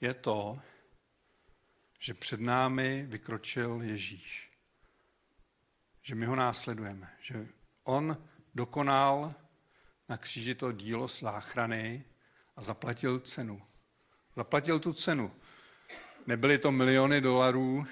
je 0.00 0.14
to, 0.14 0.58
že 1.98 2.14
před 2.14 2.40
námi 2.40 3.04
vykročil 3.08 3.80
Ježíš 3.82 4.51
že 6.02 6.14
my 6.14 6.26
ho 6.26 6.36
následujeme, 6.36 7.10
že 7.20 7.46
on 7.84 8.28
dokonal 8.54 9.34
na 10.08 10.16
kříži 10.16 10.54
to 10.54 10.72
dílo 10.72 11.08
záchrany 11.08 12.04
a 12.56 12.62
zaplatil 12.62 13.20
cenu. 13.20 13.62
Zaplatil 14.36 14.78
tu 14.78 14.92
cenu. 14.92 15.34
Nebyly 16.26 16.58
to 16.58 16.72
miliony 16.72 17.20
dolarů, 17.20 17.86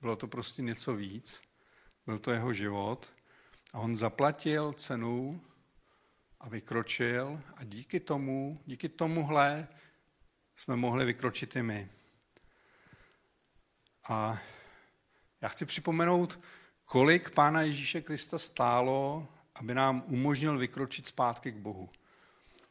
bylo 0.00 0.16
to 0.16 0.26
prostě 0.26 0.62
něco 0.62 0.94
víc. 0.96 1.40
Byl 2.06 2.18
to 2.18 2.30
jeho 2.30 2.52
život. 2.52 3.12
A 3.72 3.78
on 3.78 3.96
zaplatil 3.96 4.72
cenu 4.72 5.40
a 6.40 6.48
vykročil 6.48 7.40
a 7.56 7.64
díky 7.64 8.00
tomu, 8.00 8.62
díky 8.66 8.88
tomuhle 8.88 9.68
jsme 10.56 10.76
mohli 10.76 11.04
vykročit 11.04 11.56
i 11.56 11.62
my. 11.62 11.90
A 14.08 14.38
já 15.40 15.48
chci 15.48 15.66
připomenout 15.66 16.38
kolik 16.84 17.30
Pána 17.30 17.62
Ježíše 17.62 18.00
Krista 18.00 18.38
stálo, 18.38 19.28
aby 19.54 19.74
nám 19.74 20.04
umožnil 20.06 20.58
vykročit 20.58 21.06
zpátky 21.06 21.52
k 21.52 21.56
Bohu, 21.56 21.90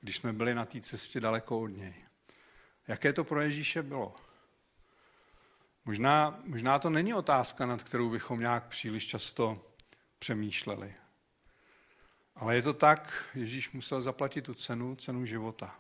když 0.02 0.18
jsme 0.18 0.34
byli 0.34 0.56
na 0.56 0.66
té 0.66 0.82
cestě 0.82 1.20
daleko 1.20 1.60
od 1.60 1.68
něj. 1.68 1.96
Jaké 2.88 3.14
to 3.14 3.24
pro 3.24 3.42
Ježíše 3.42 3.84
bylo? 3.84 4.16
Možná, 5.86 6.40
možná 6.44 6.80
to 6.80 6.90
není 6.90 7.14
otázka, 7.14 7.66
nad 7.66 7.84
kterou 7.84 8.10
bychom 8.10 8.40
nějak 8.40 8.68
příliš 8.68 9.08
často 9.08 9.74
přemýšleli. 10.20 10.94
Ale 12.36 12.56
je 12.56 12.62
to 12.62 12.74
tak, 12.74 13.30
Ježíš 13.36 13.72
musel 13.72 14.02
zaplatit 14.02 14.42
tu 14.42 14.54
cenu, 14.54 14.96
cenu 14.96 15.26
života. 15.26 15.76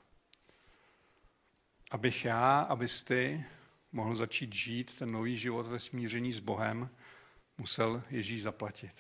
Abych 1.91 2.25
já, 2.25 2.59
abys 2.59 3.03
ty 3.03 3.45
mohl 3.91 4.15
začít 4.15 4.53
žít 4.53 4.95
ten 4.99 5.11
nový 5.11 5.37
život 5.37 5.67
ve 5.67 5.79
smíření 5.79 6.33
s 6.33 6.39
Bohem, 6.39 6.89
musel 7.57 8.03
Ježíš 8.09 8.41
zaplatit 8.41 8.91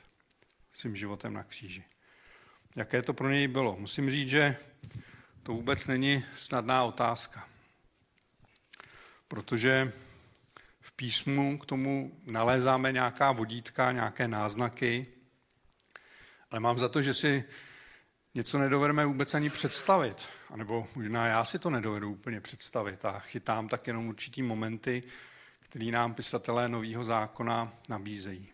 svým 0.71 0.95
životem 0.95 1.33
na 1.33 1.43
kříži. 1.43 1.83
Jaké 2.75 3.01
to 3.01 3.13
pro 3.13 3.29
něj 3.29 3.47
bylo? 3.47 3.75
Musím 3.79 4.09
říct, 4.09 4.29
že 4.29 4.57
to 5.43 5.53
vůbec 5.53 5.87
není 5.87 6.25
snadná 6.35 6.83
otázka. 6.83 7.47
Protože 9.27 9.93
v 10.81 10.91
písmu 10.91 11.57
k 11.57 11.65
tomu 11.65 12.19
nalézáme 12.25 12.91
nějaká 12.91 13.31
vodítka, 13.31 13.91
nějaké 13.91 14.27
náznaky, 14.27 15.07
ale 16.51 16.59
mám 16.59 16.79
za 16.79 16.89
to, 16.89 17.01
že 17.01 17.13
si 17.13 17.43
něco 18.35 18.59
nedovedeme 18.59 19.05
vůbec 19.05 19.33
ani 19.33 19.49
představit. 19.49 20.27
A 20.49 20.57
nebo 20.57 20.87
možná 20.95 21.27
já 21.27 21.45
si 21.45 21.59
to 21.59 21.69
nedovedu 21.69 22.11
úplně 22.11 22.41
představit 22.41 23.05
a 23.05 23.19
chytám 23.19 23.67
tak 23.67 23.87
jenom 23.87 24.07
určitý 24.07 24.41
momenty, 24.41 25.03
který 25.73 25.91
nám 25.91 26.13
pisatelé 26.13 26.69
Nového 26.69 27.03
zákona 27.03 27.73
nabízejí. 27.89 28.49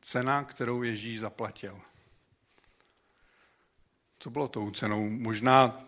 Cena, 0.00 0.44
kterou 0.44 0.82
Ježíš 0.82 1.20
zaplatil. 1.20 1.80
Co 4.18 4.30
bylo 4.30 4.48
tou 4.48 4.70
cenou? 4.70 5.08
Možná 5.08 5.84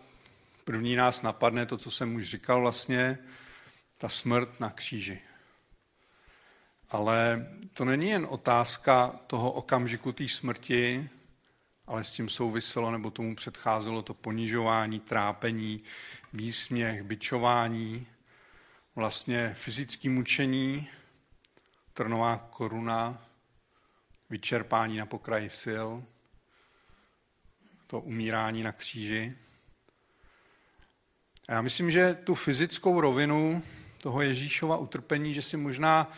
první 0.63 0.95
nás 0.95 1.21
napadne 1.21 1.65
to, 1.65 1.77
co 1.77 1.91
jsem 1.91 2.15
už 2.15 2.29
říkal 2.29 2.61
vlastně, 2.61 3.17
ta 3.97 4.09
smrt 4.09 4.59
na 4.59 4.69
kříži. 4.69 5.21
Ale 6.89 7.47
to 7.73 7.85
není 7.85 8.09
jen 8.09 8.27
otázka 8.29 9.19
toho 9.27 9.51
okamžiku 9.51 10.11
té 10.11 10.27
smrti, 10.27 11.09
ale 11.87 12.03
s 12.03 12.11
tím 12.11 12.29
souviselo 12.29 12.91
nebo 12.91 13.11
tomu 13.11 13.35
předcházelo 13.35 14.01
to 14.01 14.13
ponižování, 14.13 14.99
trápení, 14.99 15.83
výsměch, 16.33 17.03
byčování, 17.03 18.07
vlastně 18.95 19.53
fyzické 19.53 20.09
mučení, 20.09 20.89
trnová 21.93 22.37
koruna, 22.37 23.25
vyčerpání 24.29 24.97
na 24.97 25.05
pokraji 25.05 25.49
sil, 25.63 25.87
to 27.87 27.99
umírání 27.99 28.63
na 28.63 28.71
kříži. 28.71 29.37
A 31.47 31.53
já 31.53 31.61
myslím, 31.61 31.91
že 31.91 32.13
tu 32.13 32.35
fyzickou 32.35 33.01
rovinu 33.01 33.63
toho 33.97 34.21
Ježíšova 34.21 34.77
utrpení, 34.77 35.33
že 35.33 35.41
si 35.41 35.57
možná 35.57 36.11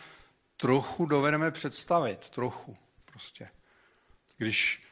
trochu 0.56 1.06
dovedeme 1.06 1.50
představit, 1.50 2.30
trochu 2.30 2.76
prostě. 3.04 3.48
Když, 4.36 4.82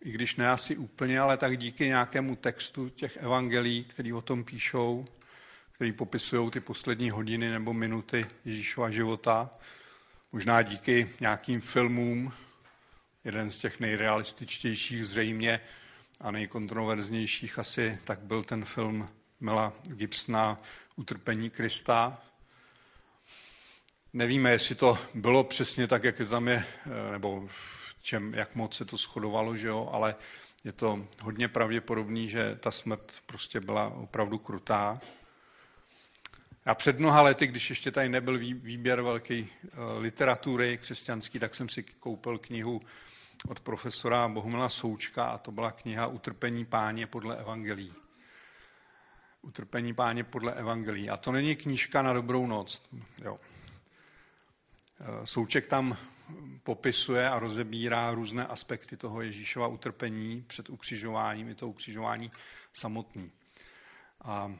I 0.00 0.10
když 0.10 0.36
ne 0.36 0.50
asi 0.50 0.76
úplně, 0.76 1.20
ale 1.20 1.36
tak 1.36 1.58
díky 1.58 1.86
nějakému 1.86 2.36
textu 2.36 2.88
těch 2.88 3.16
evangelií, 3.16 3.84
který 3.84 4.12
o 4.12 4.22
tom 4.22 4.44
píšou, 4.44 5.06
který 5.78 5.92
popisují 5.92 6.50
ty 6.50 6.60
poslední 6.60 7.10
hodiny 7.10 7.50
nebo 7.50 7.72
minuty 7.72 8.26
Ježíšova 8.44 8.90
života. 8.90 9.50
Možná 10.32 10.62
díky 10.62 11.10
nějakým 11.20 11.60
filmům, 11.60 12.32
jeden 13.24 13.50
z 13.50 13.58
těch 13.58 13.80
nejrealističtějších 13.80 15.06
zřejmě 15.06 15.60
a 16.20 16.30
nejkontroverznějších 16.30 17.58
asi, 17.58 17.98
tak 18.04 18.18
byl 18.18 18.42
ten 18.42 18.64
film 18.64 19.08
Mela 19.40 19.72
Gibsona 19.82 20.56
Utrpení 20.96 21.50
Krista. 21.50 22.22
Nevíme, 24.12 24.50
jestli 24.50 24.74
to 24.74 24.98
bylo 25.14 25.44
přesně 25.44 25.86
tak, 25.86 26.04
jak 26.04 26.16
tam 26.30 26.48
je, 26.48 26.64
eh, 26.86 27.12
nebo 27.12 27.44
v 27.46 27.96
čem, 28.02 28.34
jak 28.34 28.54
moc 28.54 28.76
se 28.76 28.84
to 28.84 28.96
shodovalo, 28.96 29.56
že 29.56 29.68
jo, 29.68 29.90
ale 29.92 30.14
je 30.64 30.72
to 30.72 31.06
hodně 31.22 31.48
pravděpodobný, 31.48 32.28
že 32.28 32.56
ta 32.60 32.70
smrt 32.70 33.12
prostě 33.26 33.60
byla 33.60 33.88
opravdu 33.94 34.38
krutá. 34.38 35.00
Já 36.66 36.74
před 36.74 36.98
mnoha 36.98 37.22
lety, 37.22 37.46
když 37.46 37.70
ještě 37.70 37.90
tady 37.90 38.08
nebyl 38.08 38.38
výběr 38.38 39.02
velký 39.02 39.50
eh, 39.64 39.68
literatury 39.98 40.78
křesťanský, 40.78 41.38
tak 41.38 41.54
jsem 41.54 41.68
si 41.68 41.82
koupil 41.82 42.38
knihu 42.38 42.80
od 43.48 43.60
profesora 43.60 44.28
Bohumila 44.28 44.68
Součka 44.68 45.24
a 45.24 45.38
to 45.38 45.52
byla 45.52 45.70
kniha 45.70 46.06
Utrpení 46.06 46.64
páně 46.64 47.06
podle 47.06 47.36
evangelií. 47.36 47.92
Utrpení 49.42 49.94
páně 49.94 50.24
podle 50.24 50.52
evangelií. 50.52 51.10
A 51.10 51.16
to 51.16 51.32
není 51.32 51.56
knížka 51.56 52.02
na 52.02 52.12
dobrou 52.12 52.46
noc. 52.46 52.82
Jo. 53.18 53.38
Eh, 55.00 55.26
Souček 55.26 55.66
tam 55.66 55.96
popisuje 56.62 57.30
a 57.30 57.38
rozebírá 57.38 58.10
různé 58.10 58.46
aspekty 58.46 58.96
toho 58.96 59.22
Ježíšova 59.22 59.66
utrpení 59.66 60.44
před 60.46 60.70
ukřižováním, 60.70 61.48
i 61.48 61.54
to 61.54 61.68
ukřižování 61.68 62.30
samotný. 62.72 63.30
A 64.24 64.54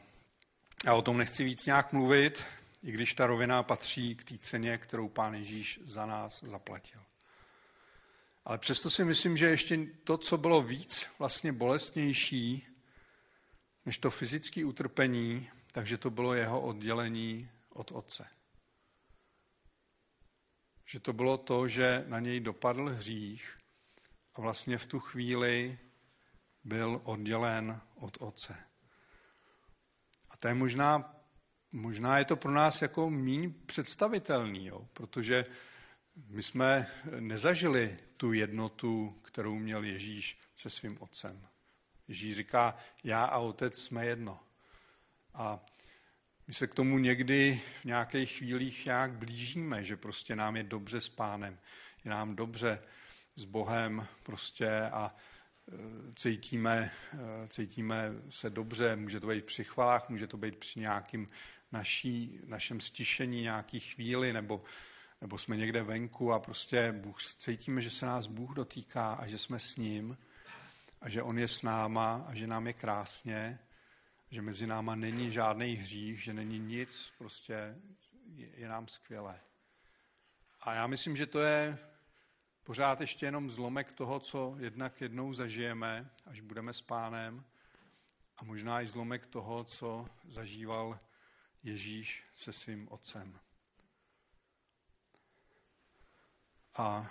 já 0.85 0.94
o 0.94 1.02
tom 1.02 1.18
nechci 1.18 1.44
víc 1.44 1.66
nějak 1.66 1.92
mluvit, 1.92 2.44
i 2.82 2.92
když 2.92 3.14
ta 3.14 3.26
rovina 3.26 3.62
patří 3.62 4.14
k 4.14 4.25
té 4.25 4.38
ceně, 4.38 4.78
kterou 4.78 5.08
pán 5.08 5.35
Ježíš 5.35 5.80
za 5.85 6.06
nás 6.06 6.44
zaplatil. 6.44 7.02
Ale 8.44 8.58
přesto 8.58 8.90
si 8.90 9.04
myslím, 9.04 9.37
že 9.37 9.47
ještě 9.47 9.87
to, 10.04 10.18
co 10.18 10.37
bylo 10.37 10.62
víc 10.62 11.06
vlastně 11.18 11.52
bolestnější 11.52 12.66
než 13.87 13.99
to 13.99 14.11
fyzické 14.11 14.64
utrpení, 14.64 15.50
takže 15.73 15.99
to 15.99 16.11
bylo 16.11 16.35
jeho 16.35 16.61
oddělení 16.61 17.50
od 17.68 17.92
otce. 17.92 18.28
Že 20.85 21.00
to 21.00 21.12
bylo 21.12 21.38
to, 21.38 21.68
že 21.68 22.04
na 22.08 22.20
něj 22.20 22.40
dopadl 22.40 22.88
hřích 22.88 23.56
a 24.35 24.40
vlastně 24.40 24.78
v 24.78 24.87
tu 24.87 25.00
chvíli 25.00 25.78
byl 26.64 27.00
oddělen 27.04 27.80
od 27.94 28.16
otce. 28.20 28.56
To 30.38 30.49
je 30.49 30.54
možná, 30.54 31.14
možná 31.73 32.18
je 32.18 32.25
to 32.25 32.37
pro 32.37 32.50
nás 32.50 32.83
jako 32.83 33.11
míň 33.11 33.54
představitelný, 33.66 34.66
jo? 34.66 34.88
protože 34.92 35.45
my 36.26 36.42
jsme 36.42 36.87
nezažili 37.21 37.99
tu 38.16 38.33
jednotu, 38.33 39.21
kterou 39.23 39.54
měl 39.54 39.85
Ježíš 39.85 40.37
se 40.57 40.71
svým 40.71 40.97
otcem. 41.00 41.49
Ježíš 42.09 42.37
říká, 42.37 42.76
já 43.04 43.25
a 43.25 43.38
otec 43.38 43.83
jsme 43.83 44.07
jedno. 44.07 44.40
A 45.35 45.61
my 46.47 46.54
se 46.54 46.66
k 46.66 46.75
tomu 46.75 46.99
někdy 46.99 47.62
v 47.80 47.85
nějakých 47.85 48.33
chvílích 48.33 48.87
nějak 48.87 49.12
blížíme, 49.12 49.85
že 49.85 49.97
prostě 49.97 50.37
nám 50.37 50.57
je 50.57 50.62
dobře 50.62 51.00
s 51.00 51.09
pánem, 51.09 51.59
je 52.04 52.11
nám 52.11 52.37
dobře 52.37 52.78
s 53.35 53.45
Bohem 53.45 54.07
prostě 54.23 54.80
a 54.80 55.11
cítíme, 56.14 56.90
cítíme 57.48 58.12
se 58.30 58.50
dobře, 58.50 58.96
může 58.96 59.20
to 59.20 59.26
být 59.26 59.44
při 59.44 59.64
chvalách, 59.64 60.08
může 60.08 60.26
to 60.26 60.37
být 60.37 60.56
při 60.56 60.80
nějakým 60.80 61.26
naší, 61.72 62.40
našem 62.46 62.80
stišení 62.80 63.42
nějaký 63.42 63.80
chvíli, 63.80 64.32
nebo, 64.32 64.60
nebo 65.20 65.38
jsme 65.38 65.56
někde 65.56 65.82
venku 65.82 66.32
a 66.32 66.38
prostě 66.38 66.92
Bůh, 66.92 67.22
cítíme, 67.22 67.82
že 67.82 67.90
se 67.90 68.06
nás 68.06 68.26
Bůh 68.26 68.54
dotýká 68.54 69.12
a 69.12 69.26
že 69.26 69.38
jsme 69.38 69.58
s 69.58 69.76
ním 69.76 70.18
a 71.00 71.08
že 71.08 71.22
On 71.22 71.38
je 71.38 71.48
s 71.48 71.62
náma 71.62 72.25
a 72.28 72.34
že 72.34 72.46
nám 72.46 72.66
je 72.66 72.72
krásně 72.72 73.58
že 74.30 74.42
mezi 74.42 74.66
náma 74.66 74.94
není 74.94 75.32
žádný 75.32 75.75
hřích, 75.75 76.22
že 76.22 76.32
není 76.34 76.58
nic, 76.58 77.12
prostě 77.18 77.76
je, 78.34 78.48
je 78.54 78.68
nám 78.68 78.88
skvělé. 78.88 79.38
A 80.60 80.75
já 80.75 80.87
myslím, 80.87 81.16
že 81.16 81.26
to 81.26 81.40
je 81.40 81.78
pořád 82.68 83.00
ještě 83.00 83.26
jenom 83.26 83.50
zlomek 83.50 83.92
toho, 83.92 84.20
co 84.20 84.56
jednak 84.58 85.00
jednou 85.00 85.32
zažijeme, 85.32 86.10
až 86.26 86.40
budeme 86.40 86.72
s 86.72 86.80
pánem, 86.80 87.44
a 88.37 88.44
možná 88.44 88.82
i 88.82 88.88
zlomek 88.88 89.26
toho, 89.26 89.64
co 89.64 90.06
zažíval 90.25 91.00
Ježíš 91.62 92.25
se 92.37 92.52
svým 92.52 92.88
otcem. 92.90 93.40
A 96.76 97.10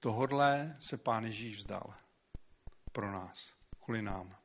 tohodle 0.00 0.76
se 0.80 0.96
pán 0.96 1.24
Ježíš 1.24 1.56
vzdal 1.56 1.94
pro 2.92 3.12
nás, 3.12 3.52
kvůli 3.84 4.02
nám. 4.02 4.36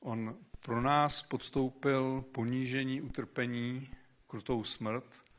On 0.00 0.38
pro 0.60 0.80
nás 0.80 1.22
podstoupil 1.22 2.22
ponížení, 2.22 3.02
utrpení, 3.02 3.90
krutou 4.26 4.64
smrt, 4.64 5.31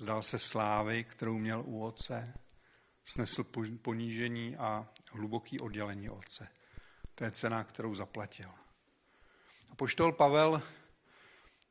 vzdal 0.00 0.22
se 0.22 0.38
slávy, 0.38 1.04
kterou 1.04 1.38
měl 1.38 1.62
u 1.66 1.84
otce, 1.84 2.34
snesl 3.04 3.44
ponížení 3.82 4.56
a 4.56 4.88
hluboký 5.12 5.60
oddělení 5.60 6.10
otce. 6.10 6.48
To 7.14 7.24
je 7.24 7.30
cena, 7.30 7.64
kterou 7.64 7.94
zaplatil. 7.94 8.50
A 9.70 9.74
poštol 9.74 10.12
Pavel 10.12 10.62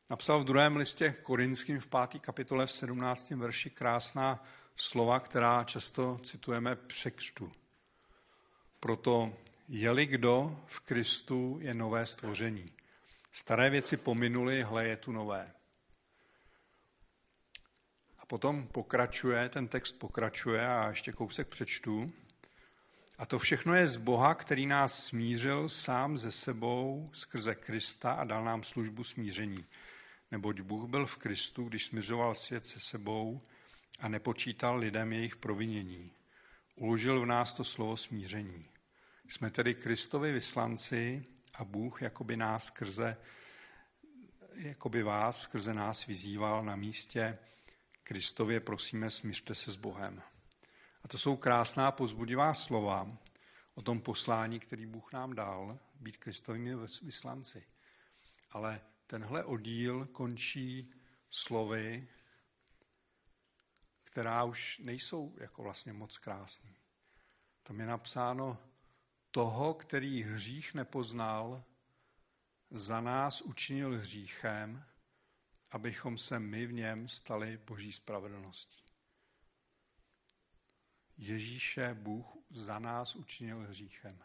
napsal 0.10 0.40
v 0.40 0.44
druhém 0.44 0.76
listě 0.78 1.12
Korinským 1.12 1.80
v 1.80 1.88
pátý 1.88 2.20
kapitole 2.20 2.66
v 2.66 2.72
17. 2.72 3.30
verši 3.30 3.70
krásná 3.70 4.44
slova, 4.76 5.20
která 5.20 5.64
často 5.64 6.20
citujeme 6.24 6.76
překřtu. 6.76 7.52
Proto 8.80 9.34
je-li 9.68 10.06
kdo 10.06 10.64
v 10.66 10.80
Kristu, 10.80 11.58
je 11.62 11.74
nové 11.74 12.06
stvoření. 12.06 12.74
Staré 13.32 13.70
věci 13.70 13.98
pominuly, 13.98 14.64
hle 14.64 14.88
je 14.88 14.98
tu 14.98 15.12
nové. 15.12 15.59
Potom 18.30 18.68
pokračuje, 18.68 19.50
ten 19.50 19.68
text 19.68 19.92
pokračuje 19.92 20.68
a 20.68 20.90
ještě 20.90 21.12
kousek 21.12 21.48
přečtu. 21.48 22.12
A 23.18 23.26
to 23.26 23.40
všechno 23.40 23.76
je 23.76 23.88
z 23.88 23.98
Boha, 23.98 24.36
který 24.36 24.66
nás 24.66 25.06
smířil 25.06 25.70
sám 25.70 26.18
ze 26.18 26.32
sebou 26.32 27.10
skrze 27.14 27.56
Krista 27.56 28.12
a 28.12 28.24
dal 28.24 28.46
nám 28.46 28.64
službu 28.64 29.04
smíření. 29.04 29.66
Neboť 30.32 30.62
Bůh 30.62 30.90
byl 30.90 31.06
v 31.06 31.18
Kristu, 31.18 31.64
když 31.64 31.86
smiřoval 31.86 32.36
svět 32.36 32.66
se 32.66 32.80
sebou 32.80 33.42
a 34.00 34.08
nepočítal 34.08 34.78
lidem 34.78 35.14
jejich 35.14 35.36
provinění. 35.36 36.12
Uložil 36.76 37.22
v 37.22 37.26
nás 37.26 37.54
to 37.54 37.64
slovo 37.64 37.98
smíření. 37.98 38.70
Jsme 39.28 39.52
tedy 39.52 39.76
Kristovi 39.76 40.32
vyslanci 40.32 41.26
a 41.54 41.64
Bůh 41.64 42.02
jakoby 42.02 42.38
nás 42.38 42.66
skrze, 42.66 43.16
jakoby 44.56 45.04
vás 45.04 45.42
skrze 45.42 45.74
nás 45.74 46.06
vyzýval 46.06 46.64
na 46.66 46.76
místě 46.76 47.38
Kristově 48.10 48.60
prosíme, 48.60 49.10
smířte 49.10 49.56
se 49.56 49.72
s 49.72 49.76
Bohem. 49.76 50.22
A 51.04 51.08
to 51.08 51.18
jsou 51.18 51.36
krásná 51.36 51.92
pozbudivá 51.92 52.54
slova 52.54 53.18
o 53.76 53.82
tom 53.82 54.02
poslání, 54.02 54.60
který 54.60 54.86
Bůh 54.86 55.14
nám 55.14 55.36
dal, 55.36 55.80
být 55.96 56.18
Kristovými 56.18 56.76
vyslanci. 57.02 57.64
Ale 58.52 58.82
tenhle 59.08 59.44
oddíl 59.44 60.06
končí 60.06 60.94
slovy, 61.30 62.08
která 64.04 64.44
už 64.44 64.80
nejsou 64.80 65.36
jako 65.38 65.64
vlastně 65.64 65.94
moc 65.94 66.18
krásný. 66.18 66.76
Tam 67.64 67.80
je 67.80 67.86
napsáno, 67.86 68.58
toho, 69.32 69.74
který 69.74 70.24
hřích 70.24 70.74
nepoznal, 70.74 71.64
za 72.72 73.02
nás 73.02 73.42
učinil 73.42 73.98
hříchem, 74.00 74.86
abychom 75.72 76.18
se 76.18 76.40
my 76.40 76.66
v 76.66 76.74
něm 76.74 77.08
stali 77.08 77.58
boží 77.58 77.92
spravedlností. 77.92 78.84
Ježíše 81.18 81.94
Bůh 81.94 82.26
za 82.50 82.80
nás 82.80 83.16
učinil 83.16 83.60
hříchem. 83.60 84.20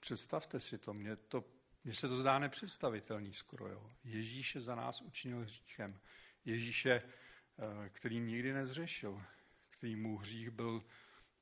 Představte 0.00 0.60
si 0.60 0.78
to, 0.78 0.94
mně, 0.94 1.16
to, 1.16 1.44
mně 1.84 1.94
se 1.94 2.08
to 2.08 2.16
zdá 2.16 2.38
nepředstavitelný 2.38 3.34
skoro. 3.34 3.68
Jo. 3.68 3.90
Ježíše 4.04 4.60
za 4.60 4.74
nás 4.74 5.02
učinil 5.02 5.40
hříchem. 5.40 6.00
Ježíše, 6.44 7.02
eh, 7.02 7.88
který 7.88 8.20
nikdy 8.20 8.52
nezřešil, 8.52 9.22
který 9.70 9.96
mu 9.96 10.18
hřích 10.18 10.50
byl 10.50 10.84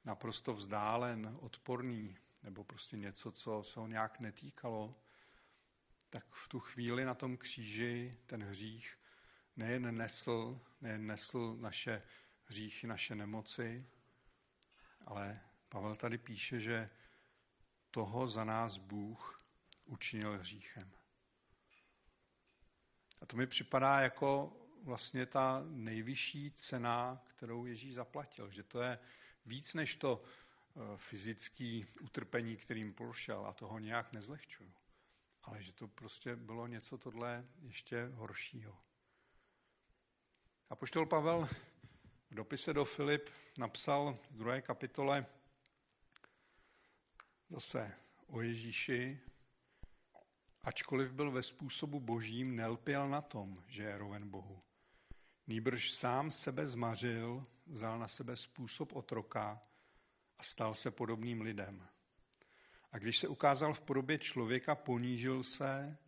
naprosto 0.04 0.54
vzdálen, 0.54 1.36
odporný, 1.40 2.16
nebo 2.42 2.64
prostě 2.64 2.96
něco, 2.96 3.32
co 3.32 3.62
se 3.62 3.80
ho 3.80 3.86
nějak 3.86 4.20
netýkalo, 4.20 5.02
tak 6.10 6.24
v 6.30 6.48
tu 6.48 6.60
chvíli 6.60 7.04
na 7.04 7.14
tom 7.14 7.36
kříži 7.36 8.18
ten 8.26 8.42
hřích 8.42 8.98
nejen 9.56 9.96
nesl, 9.96 10.60
nejen 10.80 11.06
nesl 11.06 11.56
naše 11.60 11.98
hříchy, 12.44 12.86
naše 12.86 13.14
nemoci, 13.14 13.86
ale 15.06 15.40
Pavel 15.68 15.94
tady 15.94 16.18
píše, 16.18 16.60
že 16.60 16.90
toho 17.90 18.26
za 18.26 18.44
nás 18.44 18.76
Bůh 18.76 19.44
učinil 19.84 20.38
hříchem. 20.38 20.92
A 23.20 23.26
to 23.26 23.36
mi 23.36 23.46
připadá 23.46 24.00
jako 24.00 24.56
vlastně 24.82 25.26
ta 25.26 25.62
nejvyšší 25.68 26.50
cena, 26.50 27.22
kterou 27.26 27.66
Ježíš 27.66 27.94
zaplatil, 27.94 28.50
že 28.50 28.62
to 28.62 28.82
je 28.82 28.98
víc 29.46 29.74
než 29.74 29.96
to 29.96 30.22
eh, 30.22 30.80
fyzické 30.96 31.82
utrpení, 32.02 32.56
kterým 32.56 32.94
prošel, 32.94 33.46
a 33.46 33.52
toho 33.52 33.78
nějak 33.78 34.12
nezlehčuju. 34.12 34.72
Ale 35.42 35.62
že 35.62 35.72
to 35.72 35.88
prostě 35.88 36.36
bylo 36.36 36.66
něco 36.66 36.98
tohle 36.98 37.46
ještě 37.62 38.06
horšího. 38.14 38.78
A 40.70 40.76
poštol 40.76 41.06
Pavel 41.06 41.48
v 42.30 42.34
dopise 42.34 42.72
do 42.72 42.84
Filip 42.84 43.30
napsal 43.58 44.14
v 44.30 44.36
druhé 44.36 44.62
kapitole 44.62 45.26
zase 47.50 47.92
o 48.26 48.40
Ježíši, 48.40 49.20
ačkoliv 50.62 51.12
byl 51.12 51.30
ve 51.30 51.42
způsobu 51.42 52.00
božím, 52.00 52.56
nelpěl 52.56 53.08
na 53.08 53.20
tom, 53.20 53.64
že 53.66 53.82
je 53.82 53.98
roven 53.98 54.30
Bohu. 54.30 54.62
Nýbrž 55.46 55.90
sám 55.90 56.30
sebe 56.30 56.66
zmařil, 56.66 57.46
vzal 57.66 57.98
na 57.98 58.08
sebe 58.08 58.36
způsob 58.36 58.96
otroka 58.96 59.62
a 60.38 60.42
stal 60.42 60.74
se 60.74 60.90
podobným 60.90 61.40
lidem. 61.40 61.88
A 62.92 62.98
když 62.98 63.18
se 63.18 63.28
ukázal 63.28 63.74
v 63.74 63.80
podobě 63.80 64.18
člověka, 64.18 64.74
ponížil 64.74 65.42
se, 65.42 65.98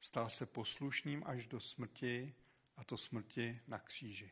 stal 0.00 0.28
se 0.28 0.46
poslušným 0.46 1.22
až 1.26 1.46
do 1.46 1.60
smrti, 1.60 2.34
a 2.76 2.84
to 2.84 2.96
smrti 2.96 3.60
na 3.66 3.78
kříži. 3.78 4.30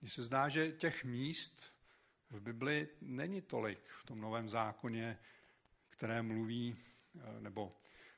Mně 0.00 0.10
se 0.10 0.22
zdá, 0.22 0.48
že 0.48 0.72
těch 0.72 1.04
míst 1.04 1.74
v 2.30 2.40
Bibli 2.40 2.88
není 3.00 3.42
tolik 3.42 3.88
v 3.88 4.04
tom 4.04 4.20
Novém 4.20 4.48
zákoně, 4.48 5.18
které 5.88 6.22
mluví, 6.22 6.76
eh, 7.18 7.40
nebo 7.40 7.76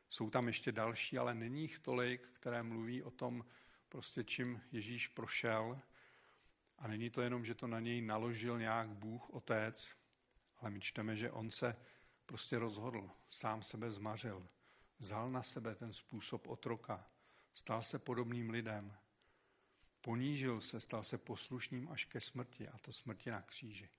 jsou 0.09 0.31
tam 0.31 0.47
ještě 0.47 0.73
další, 0.73 1.19
ale 1.19 1.35
není 1.35 1.63
jich 1.63 1.79
tolik, 1.79 2.29
které 2.33 2.63
mluví 2.63 3.03
o 3.03 3.11
tom, 3.11 3.45
prostě 3.89 4.25
čím 4.25 4.63
Ježíš 4.73 5.09
prošel. 5.09 5.81
A 6.79 6.89
není 6.89 7.11
to 7.11 7.21
jenom, 7.23 7.45
že 7.45 7.55
to 7.55 7.67
na 7.67 7.81
něj 7.81 8.03
naložil 8.03 8.59
nějak 8.59 8.89
Bůh, 8.89 9.31
Otec, 9.31 9.97
ale 10.59 10.71
my 10.71 10.81
čteme, 10.81 11.16
že 11.16 11.31
on 11.31 11.51
se 11.51 11.77
prostě 12.27 12.59
rozhodl, 12.59 13.11
sám 13.31 13.62
sebe 13.62 13.92
zmařil, 13.92 14.49
vzal 14.99 15.31
na 15.31 15.42
sebe 15.42 15.75
ten 15.75 15.92
způsob 15.92 16.47
otroka, 16.47 17.07
stal 17.55 17.83
se 17.83 17.99
podobným 17.99 18.51
lidem, 18.51 18.97
ponížil 20.01 20.61
se, 20.61 20.81
stal 20.81 21.03
se 21.03 21.18
poslušným 21.18 21.88
až 21.88 22.05
ke 22.05 22.21
smrti, 22.21 22.68
a 22.68 22.79
to 22.79 22.92
smrti 22.92 23.31
na 23.31 23.42
kříži. 23.42 23.90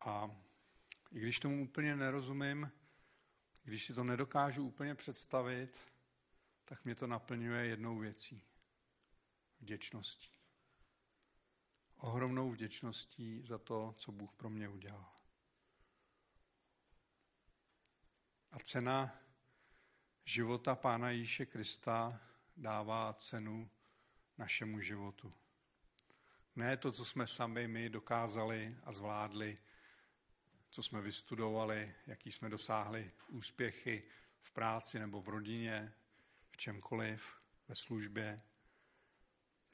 A 0.00 0.36
i 1.10 1.20
když 1.20 1.40
tomu 1.40 1.64
úplně 1.64 1.96
nerozumím, 1.96 2.72
když 3.64 3.84
si 3.84 3.94
to 3.94 4.04
nedokážu 4.04 4.66
úplně 4.66 4.94
představit, 4.94 5.78
tak 6.64 6.84
mě 6.84 6.94
to 6.94 7.06
naplňuje 7.06 7.66
jednou 7.66 7.98
věcí. 7.98 8.42
Vděčností. 9.60 10.41
Ohromnou 12.02 12.50
vděčností 12.50 13.42
za 13.42 13.58
to, 13.58 13.94
co 13.98 14.12
Bůh 14.12 14.32
pro 14.32 14.50
mě 14.50 14.68
udělal. 14.68 15.12
A 18.50 18.58
cena 18.58 19.18
života 20.24 20.74
Pána 20.74 21.10
Ježíše 21.10 21.46
Krista 21.46 22.20
dává 22.56 23.12
cenu 23.12 23.70
našemu 24.38 24.80
životu. 24.80 25.34
Ne 26.56 26.76
to, 26.76 26.92
co 26.92 27.04
jsme 27.04 27.26
sami 27.26 27.68
my 27.68 27.90
dokázali 27.90 28.76
a 28.84 28.92
zvládli, 28.92 29.58
co 30.70 30.82
jsme 30.82 31.00
vystudovali, 31.00 31.94
jaký 32.06 32.32
jsme 32.32 32.48
dosáhli 32.48 33.12
úspěchy 33.28 34.02
v 34.40 34.50
práci 34.50 34.98
nebo 34.98 35.22
v 35.22 35.28
rodině, 35.28 35.94
v 36.50 36.56
čemkoliv, 36.56 37.42
ve 37.68 37.74
službě. 37.74 38.42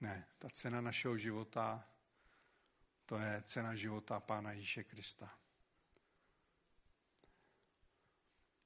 Ne, 0.00 0.26
ta 0.38 0.48
cena 0.48 0.80
našeho 0.80 1.18
života, 1.18 1.88
to 3.08 3.18
je 3.18 3.42
cena 3.42 3.74
života 3.74 4.20
Pána 4.20 4.52
Ježíše 4.52 4.84
Krista. 4.84 5.38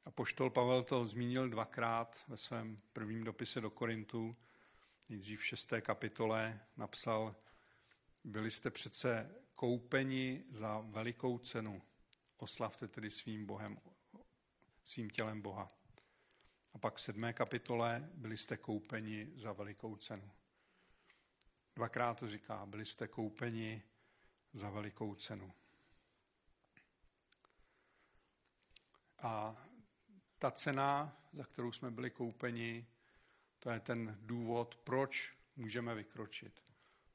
A 0.05 0.11
poštol 0.11 0.51
Pavel 0.51 0.83
to 0.83 1.07
zmínil 1.07 1.49
dvakrát 1.49 2.25
ve 2.29 2.37
svém 2.37 2.77
prvním 2.93 3.25
dopise 3.25 3.61
do 3.61 3.71
Korintu. 3.71 4.37
Nejdřív 5.09 5.41
v 5.41 5.45
šesté 5.45 5.81
kapitole 5.81 6.61
napsal, 6.77 7.37
byli 8.25 8.51
jste 8.51 8.71
přece 8.71 9.35
koupeni 9.55 10.45
za 10.51 10.81
velikou 10.81 11.39
cenu. 11.39 11.83
Oslavte 12.37 12.89
tedy 12.89 13.11
svým 13.11 13.47
Bohem, 13.47 13.79
svým 14.85 15.11
tělem 15.11 15.43
Boha. 15.43 15.69
A 16.73 16.79
pak 16.79 16.97
v 16.97 17.01
sedmé 17.01 17.33
kapitole 17.33 18.11
byli 18.15 18.37
jste 18.37 18.57
koupeni 18.57 19.33
za 19.35 19.53
velikou 19.53 19.97
cenu. 19.97 20.31
Dvakrát 21.77 22.19
to 22.19 22.29
říká, 22.29 22.67
byli 22.67 22.87
jste 22.87 23.09
koupeni 23.09 23.83
za 24.53 24.71
velikou 24.71 25.15
cenu. 25.15 25.53
A 29.19 29.57
ta 30.39 30.51
cena, 30.51 31.17
za 31.33 31.45
kterou 31.45 31.73
jsme 31.73 31.91
byli 31.91 32.11
koupeni, 32.11 32.87
to 33.59 33.71
je 33.71 33.81
ten 33.81 34.19
důvod, 34.21 34.77
proč 34.77 35.37
můžeme 35.57 35.95
vykročit. 35.95 36.63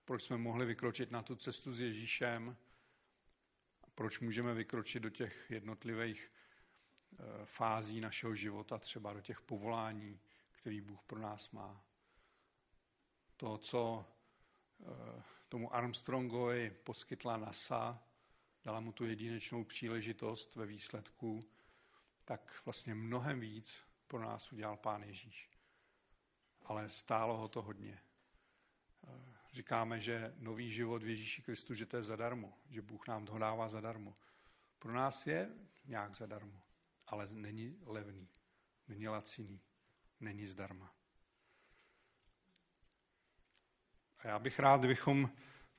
Proč 0.05 0.23
jsme 0.23 0.37
mohli 0.37 0.65
vykročit 0.65 1.11
na 1.11 1.23
tu 1.23 1.35
cestu 1.35 1.73
s 1.73 1.79
Ježíšem, 1.79 2.57
proč 3.95 4.19
můžeme 4.19 4.53
vykročit 4.53 5.03
do 5.03 5.09
těch 5.09 5.51
jednotlivých 5.51 6.29
eh, 6.29 7.45
fází 7.45 8.01
našeho 8.01 8.35
života, 8.35 8.77
třeba 8.77 9.13
do 9.13 9.21
těch 9.21 9.41
povolání, 9.41 10.19
který 10.51 10.81
Bůh 10.81 11.03
pro 11.03 11.19
nás 11.19 11.51
má. 11.51 11.83
To, 13.37 13.57
co 13.57 14.05
eh, 14.81 15.23
tomu 15.49 15.75
Armstrongovi 15.75 16.71
poskytla 16.83 17.37
NASA, 17.37 18.03
dala 18.63 18.79
mu 18.79 18.91
tu 18.91 19.05
jedinečnou 19.05 19.63
příležitost 19.63 20.55
ve 20.55 20.65
výsledku, 20.65 21.49
tak 22.25 22.61
vlastně 22.65 22.95
mnohem 22.95 23.39
víc 23.39 23.77
pro 24.07 24.19
nás 24.19 24.51
udělal 24.51 24.77
Pán 24.77 25.03
Ježíš. 25.03 25.49
Ale 26.65 26.89
stálo 26.89 27.37
ho 27.37 27.47
to 27.47 27.61
hodně. 27.61 28.01
Eh, 29.07 29.09
říkáme, 29.51 30.01
že 30.01 30.33
nový 30.37 30.71
život 30.71 31.03
v 31.03 31.09
Ježíši 31.09 31.41
Kristu, 31.41 31.73
že 31.73 31.85
to 31.85 31.97
je 31.97 32.03
zadarmo, 32.03 32.53
že 32.69 32.81
Bůh 32.81 33.07
nám 33.07 33.25
to 33.25 33.37
dává 33.37 33.69
zadarmo. 33.69 34.17
Pro 34.79 34.93
nás 34.93 35.27
je 35.27 35.49
nějak 35.85 36.15
zadarmo, 36.15 36.61
ale 37.07 37.27
není 37.31 37.77
levný, 37.85 38.29
není 38.87 39.07
laciný, 39.07 39.61
není 40.19 40.47
zdarma. 40.47 40.96
A 44.19 44.27
já 44.27 44.39
bych 44.39 44.59
rád, 44.59 44.79
kdybychom 44.79 45.29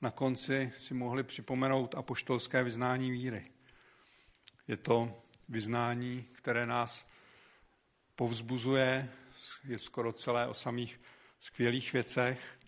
na 0.01 0.11
konci 0.11 0.72
si 0.79 0.94
mohli 0.94 1.22
připomenout 1.22 1.94
apoštolské 1.94 2.62
vyznání 2.62 3.11
víry. 3.11 3.51
Je 4.68 4.77
to 4.77 5.22
vyznání, 5.48 6.22
které 6.22 6.66
nás 6.66 7.07
povzbuzuje, 8.16 9.09
je 9.64 9.79
skoro 9.79 10.12
celé 10.12 10.48
o 10.48 10.55
samých 10.55 10.98
skvělých 11.38 11.92
věcech, 11.92 12.59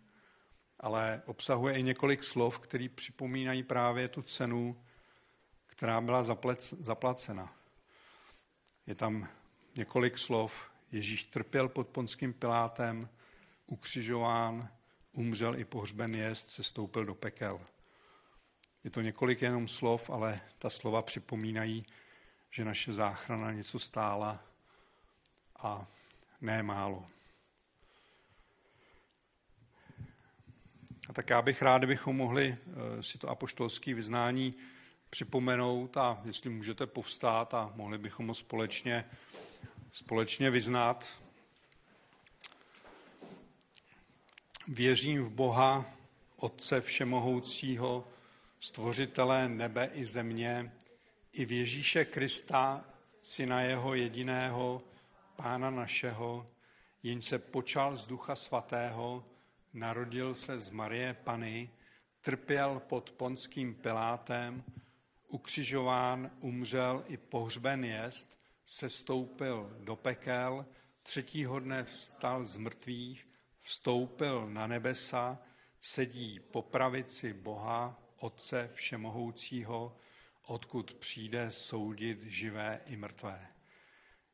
ale 0.81 1.23
obsahuje 1.27 1.79
i 1.79 1.83
několik 1.83 2.25
slov, 2.25 2.59
které 2.59 2.89
připomínají 2.89 3.63
právě 3.63 4.09
tu 4.09 4.23
cenu, 4.23 4.85
která 5.67 6.01
byla 6.01 6.23
zaplacena. 6.81 7.55
Je 8.87 8.95
tam 8.95 9.29
několik 9.77 10.19
slov. 10.19 10.71
Ježíš 10.93 11.25
trpěl 11.25 11.69
pod 11.69 11.89
ponským 11.89 12.33
pilátem, 12.33 13.09
ukřižován, 13.67 14.69
umřel 15.13 15.59
i 15.59 15.65
pohřben 15.65 16.15
jest, 16.15 16.49
se 16.49 16.63
stoupil 16.63 17.05
do 17.05 17.15
pekel. 17.15 17.61
Je 18.85 18.91
to 18.91 19.01
několik 19.01 19.43
jenom 19.43 19.69
slov, 19.69 20.11
ale 20.11 20.41
ta 20.59 20.71
slova 20.71 21.03
připomínají, 21.03 21.87
že 22.51 22.65
naše 22.65 22.93
záchrana 22.93 23.53
něco 23.53 23.79
stála 23.79 24.45
a 25.59 25.87
ne 26.41 26.63
málo. 26.63 27.07
A 31.09 31.13
tak 31.13 31.31
já 31.31 31.43
bych 31.43 31.63
rád, 31.63 31.79
kdybychom 31.79 32.17
mohli 32.17 32.57
eh, 32.99 33.03
si 33.03 33.19
to 33.19 33.29
apoštolské 33.29 33.95
vyznání 33.95 34.55
připomenout 35.11 35.97
a 35.97 36.21
jestli 36.25 36.51
můžete 36.51 36.87
povstát 36.87 37.55
a 37.55 37.73
mohli 37.75 37.99
bychom 37.99 38.29
ho 38.29 38.35
společně, 38.35 39.05
společně 39.93 40.51
vyznat. 40.51 41.23
Věřím 44.69 45.25
v 45.25 45.31
Boha, 45.31 45.85
Otce 46.37 46.81
Všemohoucího, 46.81 48.09
Stvořitele 48.61 49.49
nebe 49.49 49.91
i 49.93 50.07
země, 50.07 50.73
i 51.33 51.45
v 51.45 51.53
Ježíše 51.53 52.05
Krista, 52.05 52.85
Syna 53.23 53.61
Jeho 53.63 53.95
jediného, 53.95 54.83
Pána 55.37 55.71
našeho, 55.71 56.47
jenž 57.03 57.25
se 57.25 57.39
počal 57.39 57.97
z 57.97 58.07
Ducha 58.07 58.37
Svatého, 58.37 59.25
narodil 59.73 60.35
se 60.35 60.59
z 60.59 60.71
Marie 60.71 61.15
Pany, 61.15 61.71
trpěl 62.21 62.81
pod 62.81 63.11
ponským 63.11 63.75
Pilátem, 63.75 64.65
ukřižován, 65.29 66.31
umřel 66.41 67.05
i 67.07 67.17
pohřben 67.17 67.85
jest, 67.85 68.39
se 68.65 68.89
stoupil 68.89 69.77
do 69.81 69.97
pekel, 69.97 70.67
třetího 71.03 71.61
dne 71.61 71.85
vstal 71.85 72.45
z 72.45 72.57
mrtvých, 72.57 73.30
vstoupil 73.61 74.51
na 74.51 74.67
nebesa, 74.67 75.39
sedí 75.81 76.41
po 76.41 76.63
pravici 76.63 77.33
Boha, 77.33 78.03
Otce 78.17 78.71
Všemohoucího, 78.75 79.97
odkud 80.47 80.95
přijde 80.95 81.51
soudit 81.51 82.23
živé 82.23 82.81
i 82.87 82.97
mrtvé. 82.97 83.49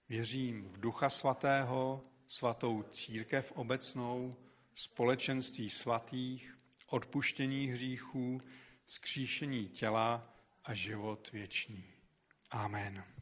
Věřím 0.09 0.69
v 0.69 0.81
Ducha 0.81 1.11
Svatého, 1.11 2.03
svatou 2.27 2.83
církev 2.83 3.53
obecnou, 3.53 4.37
společenství 4.75 5.71
svatých, 5.71 6.59
odpuštění 6.87 7.67
hříchů, 7.67 8.41
skříšení 8.87 9.69
těla 9.69 10.35
a 10.65 10.75
život 10.75 11.33
věčný. 11.33 11.85
Amen. 12.51 13.16